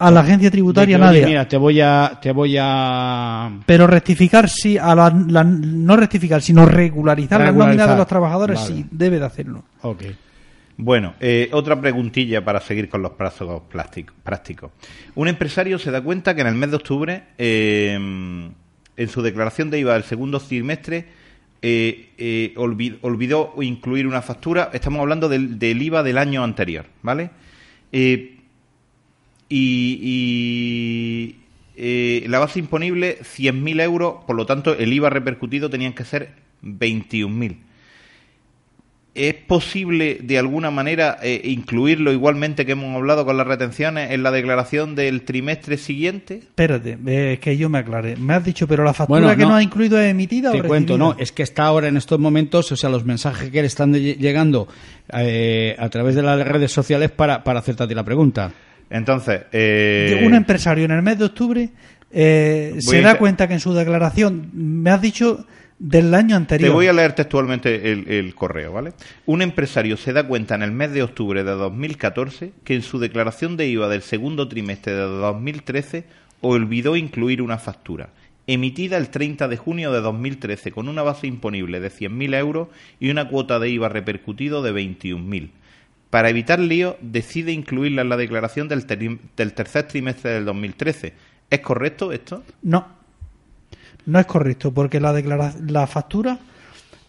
[0.00, 1.26] A la agencia tributaria que, nadie.
[1.26, 2.18] Mira, te voy a...
[2.22, 3.50] Te voy a...
[3.66, 7.68] Pero rectificar sí, a la, la- no rectificar, sino regularizar, Regularizar.
[7.68, 8.74] nóminas de los trabajadores Vale.
[8.76, 9.64] sí, debe de hacerlo.
[9.82, 10.02] Ok.
[10.80, 13.62] Bueno, eh, otra preguntilla para seguir con los plazos
[14.22, 14.70] prácticos.
[15.16, 19.70] Un empresario se da cuenta que en el mes de octubre, eh, en su declaración
[19.70, 21.06] de IVA del segundo trimestre,
[21.62, 24.70] eh, eh, olvi- olvidó incluir una factura.
[24.72, 27.30] Estamos hablando del, IVA del año anterior, ¿vale?
[27.90, 28.36] Y
[32.28, 37.56] la base imponible 100.000 euros, por lo tanto el IVA repercutido tenían que ser 21.000.
[39.18, 44.22] ¿Es posible de alguna manera eh, incluirlo igualmente que hemos hablado con las retenciones en
[44.22, 46.36] la declaración del trimestre siguiente?
[46.36, 48.16] Espérate, eh, es que yo me aclaré.
[48.16, 49.50] Me has dicho, pero la factura Bueno, que no.
[49.50, 52.18] no ha incluido es emitida Te o cuento, no, es que está ahora en estos
[52.18, 54.68] momentos, o sea, los mensajes que le están llegando
[55.12, 58.52] eh, a través de las redes sociales para, para hacerte a ti la pregunta.
[58.90, 61.70] Entonces, eh, un empresario en el mes de octubre
[62.10, 65.46] eh, se da cuenta que en su declaración, me has dicho
[65.78, 66.72] del año te anterior.
[66.72, 68.92] voy a leer textualmente el, el correo, ¿vale?
[69.26, 72.98] Un empresario se da cuenta en el mes de octubre de 2014 que en su
[72.98, 76.04] declaración de IVA del segundo trimestre de 2013
[76.40, 78.10] olvidó incluir una factura
[78.48, 82.68] emitida el 30 de junio de 2013 con una base imponible de 100.000 euros
[82.98, 85.50] y una cuota de IVA repercutido de 21.000.
[86.08, 88.86] Para evitar lío, decide incluirla en la declaración del,
[89.36, 91.12] del tercer trimestre del 2013.
[91.50, 92.42] ¿Es correcto esto?
[92.62, 92.88] No,
[94.08, 95.12] no es correcto, porque la,
[95.66, 96.38] la factura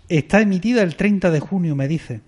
[0.09, 2.19] está emitida el 30 de junio, me dice.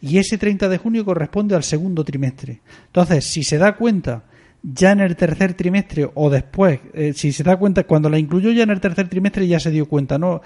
[0.00, 2.60] Y ese 30 de junio corresponde al segundo trimestre.
[2.86, 4.24] Entonces, si se da cuenta
[4.62, 8.50] ya en el tercer trimestre o después, eh, si se da cuenta, cuando la incluyó
[8.52, 10.40] ya en el tercer trimestre ya se dio cuenta, no,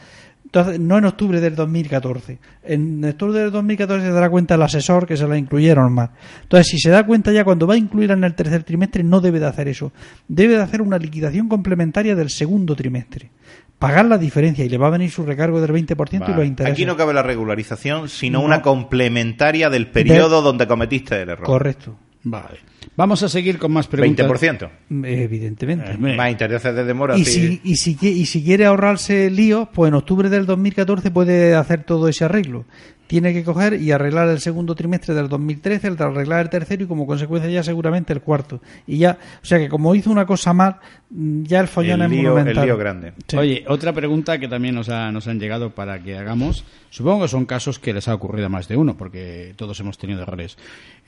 [0.53, 2.39] entonces, no en octubre del 2014.
[2.65, 6.11] En octubre del 2014 se dará cuenta el asesor que se la incluyeron más.
[6.43, 9.21] Entonces, si se da cuenta ya cuando va a incluirla en el tercer trimestre, no
[9.21, 9.93] debe de hacer eso.
[10.27, 13.31] Debe de hacer una liquidación complementaria del segundo trimestre.
[13.79, 16.73] Pagar la diferencia y le va a venir su recargo del 20% y los intereses.
[16.73, 18.45] Aquí no cabe la regularización, sino No.
[18.45, 21.47] una complementaria del periodo donde cometiste el error.
[21.47, 21.97] Correcto.
[22.23, 22.59] Vale.
[22.97, 24.27] Vamos a seguir con más preguntas.
[24.29, 24.71] 20%.
[25.05, 25.93] Evidentemente.
[25.93, 27.17] Eh, Más intereses de demora.
[27.17, 31.55] Y si, y, si, y si quiere ahorrarse líos, pues en octubre del 2014 puede
[31.55, 32.67] hacer todo ese arreglo.
[33.11, 36.85] Tiene que coger y arreglar el segundo trimestre del 2013, el de arreglar el tercero
[36.85, 38.61] y como consecuencia ya seguramente el cuarto.
[38.87, 40.77] Y ya, o sea que como hizo una cosa mal,
[41.11, 42.59] mm, ya el follón El es lío- monumental.
[42.59, 43.13] el lío grande.
[43.27, 43.37] Sí.
[43.37, 46.65] Oye, otra pregunta que también nos, ha- nos han llegado para que hagamos.
[46.91, 49.99] Supongo que son casos que les ha ocurrido a más de uno, porque todos hemos
[49.99, 50.57] tenido errores.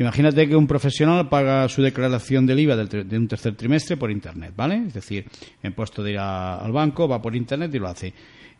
[0.00, 4.10] Imagínate que un profesional paga su declaración del IVA del de un tercer trimestre por
[4.10, 4.82] Internet, ¿vale?
[4.88, 5.24] Es decir,
[5.62, 8.12] en puesto de ir a- al banco, va por Internet y lo hace.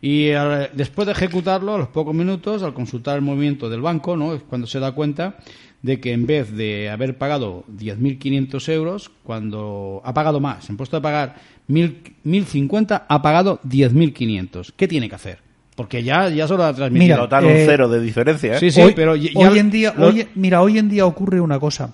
[0.05, 4.17] Y al- después de ejecutarlo, a los pocos minutos, al consultar el movimiento del banco,
[4.17, 4.33] ¿no?
[4.33, 5.37] Es cuando se da cuenta
[5.81, 10.97] de que en vez de haber pagado 10.500 euros, cuando ha pagado más, en puesto
[10.97, 11.35] de pagar
[11.69, 11.95] 1.000
[12.25, 14.73] 1.050, ha pagado 10.500.
[14.75, 15.39] ¿Qué tiene que hacer?
[15.75, 17.15] Porque ya, ya solo ha transmitido.
[17.15, 18.55] Mira, Total, un eh, cero de diferencia.
[18.57, 18.59] ¿eh?
[18.59, 21.39] Sí, sí, hoy, pero ya- hoy en día, lo- hoy- mira, hoy en día ocurre
[21.41, 21.93] una cosa.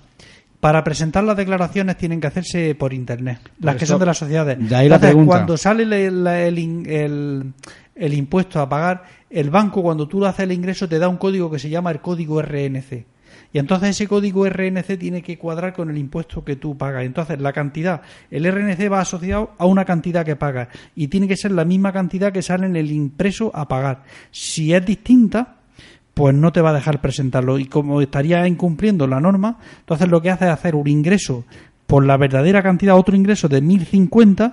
[0.60, 4.18] Para presentar las declaraciones tienen que hacerse por internet, las que eso- son de las
[4.18, 4.58] sociedades.
[4.58, 5.26] de ahí la Entonces, pregunta.
[5.36, 5.92] cuando sale el,
[6.26, 7.52] el el-
[7.94, 11.50] el impuesto a pagar, el banco cuando tú haces el ingreso te da un código
[11.50, 13.06] que se llama el código RNC.
[13.52, 17.04] Y entonces ese código RNC tiene que cuadrar con el impuesto que tú pagas.
[17.04, 18.00] Entonces la cantidad,
[18.30, 21.92] el RNC va asociado a una cantidad que pagas y tiene que ser la misma
[21.92, 24.02] cantidad que sale en el impreso a pagar.
[24.30, 25.56] Si es distinta,
[26.14, 27.58] pues no te va a dejar presentarlo.
[27.58, 31.44] Y como estaría incumpliendo la norma, entonces lo que hace es hacer un ingreso
[31.86, 34.52] por la verdadera cantidad, otro ingreso de 1050,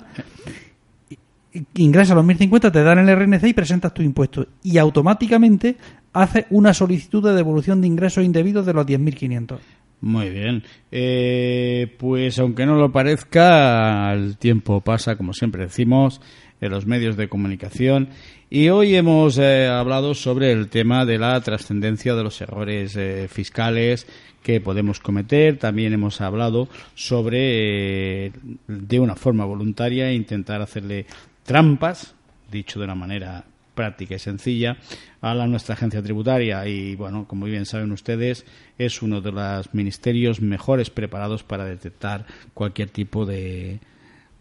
[1.53, 4.47] i- ingresa los 1050, te dan el RNC y presentas tu impuesto.
[4.63, 5.77] Y automáticamente
[6.13, 9.57] hace una solicitud de devolución de ingresos indebidos de los 10.500.
[10.01, 10.63] Muy bien.
[10.91, 16.21] Eh, pues aunque no lo parezca, el tiempo pasa, como siempre decimos,
[16.61, 18.09] en los medios de comunicación.
[18.49, 23.27] Y hoy hemos eh, hablado sobre el tema de la trascendencia de los errores eh,
[23.29, 24.07] fiscales
[24.41, 25.57] que podemos cometer.
[25.57, 28.31] También hemos hablado sobre,
[28.67, 31.05] de una forma voluntaria, intentar hacerle
[31.43, 32.15] trampas,
[32.49, 33.43] dicho de una manera
[33.75, 34.77] práctica y sencilla
[35.21, 38.43] a la nuestra agencia tributaria y bueno como bien saben ustedes
[38.79, 42.25] es uno de los ministerios mejores preparados para detectar
[42.55, 43.79] cualquier tipo de,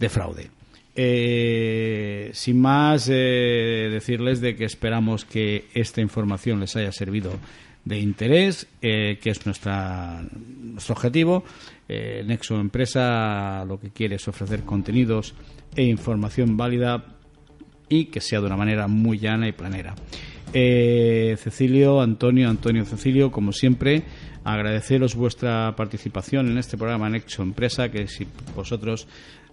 [0.09, 0.49] fraude
[0.97, 7.33] eh, sin más eh, decirles de que esperamos que esta información les haya servido
[7.85, 11.45] de interés, eh, que es nuestra, nuestro objetivo.
[11.89, 15.35] Nexo Empresa lo que quiere es ofrecer contenidos
[15.77, 17.05] e información válida
[17.89, 19.95] y que sea de una manera muy llana y planera.
[20.53, 24.05] Eh, Cecilio, Antonio, Antonio, Cecilio, como siempre,
[24.45, 29.07] agradeceros vuestra participación en este programa Nexo Empresa, que si vosotros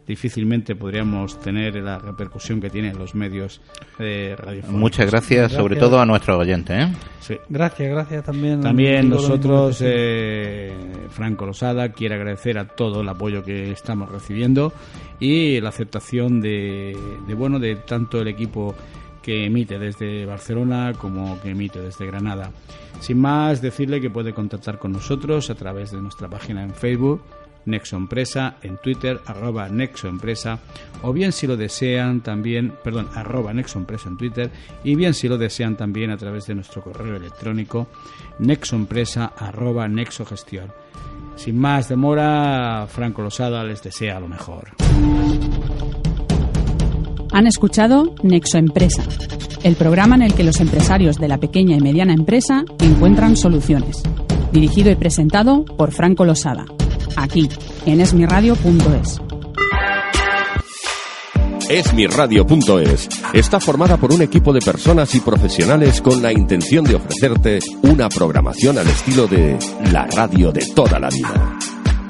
[0.08, 3.62] difícilmente podríamos tener la repercusión que tienen los medios
[3.98, 4.64] de radio.
[4.70, 6.78] Muchas gracias, sobre todo a nuestros oyentes.
[6.78, 6.94] ¿eh?
[7.20, 7.38] Sí.
[7.50, 8.62] Gracias, gracias también.
[8.62, 10.74] También nosotros, eh,
[11.10, 14.74] Franco Losada, quiere agradecer a todo el apoyo que estamos recibiendo
[15.20, 18.76] y la aceptación de, de bueno de tanto el equipo
[19.22, 22.52] que emite desde Barcelona como que emite desde Granada.
[23.00, 27.22] Sin más, decirle que puede contactar con nosotros a través de nuestra página en Facebook
[27.66, 30.60] Nexo Empresa, en Twitter, arroba Nexo Empresa,
[31.02, 34.52] o bien si lo desean también, perdón, arroba Nexo Empresa en Twitter,
[34.84, 37.88] y bien si lo desean también a través de nuestro correo electrónico,
[38.40, 40.72] nexoempresa arroba Nexo Gestión.
[41.36, 44.70] Sin más demora, Franco Losada les desea lo mejor.
[47.32, 49.04] Han escuchado Nexo Empresa,
[49.64, 54.04] el programa en el que los empresarios de la pequeña y mediana empresa encuentran soluciones.
[54.52, 56.66] Dirigido y presentado por Franco Losada
[57.16, 57.50] aquí,
[57.86, 59.22] en esmiradio.es.
[61.70, 67.60] Esmiradio.es está formada por un equipo de personas y profesionales con la intención de ofrecerte
[67.84, 69.58] una programación al estilo de
[69.92, 71.58] la radio de toda la vida.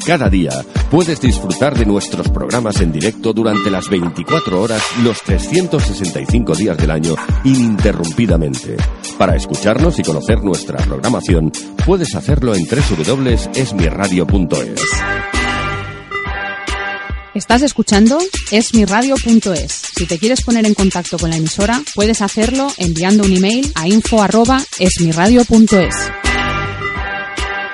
[0.06, 0.52] Cada día
[0.92, 6.92] puedes disfrutar de nuestros programas en directo durante las 24 horas, los 365 días del
[6.92, 8.76] año, ininterrumpidamente.
[9.18, 11.54] Para escucharnos y conocer nuestra programación,
[11.86, 14.82] puedes hacerlo en www.esmiradio.es.
[17.34, 18.20] Estás escuchando
[18.52, 19.84] esmiradio.es.
[19.96, 23.88] Si te quieres poner en contacto con la emisora, puedes hacerlo enviando un email a
[23.88, 26.23] info@esmiradio.es.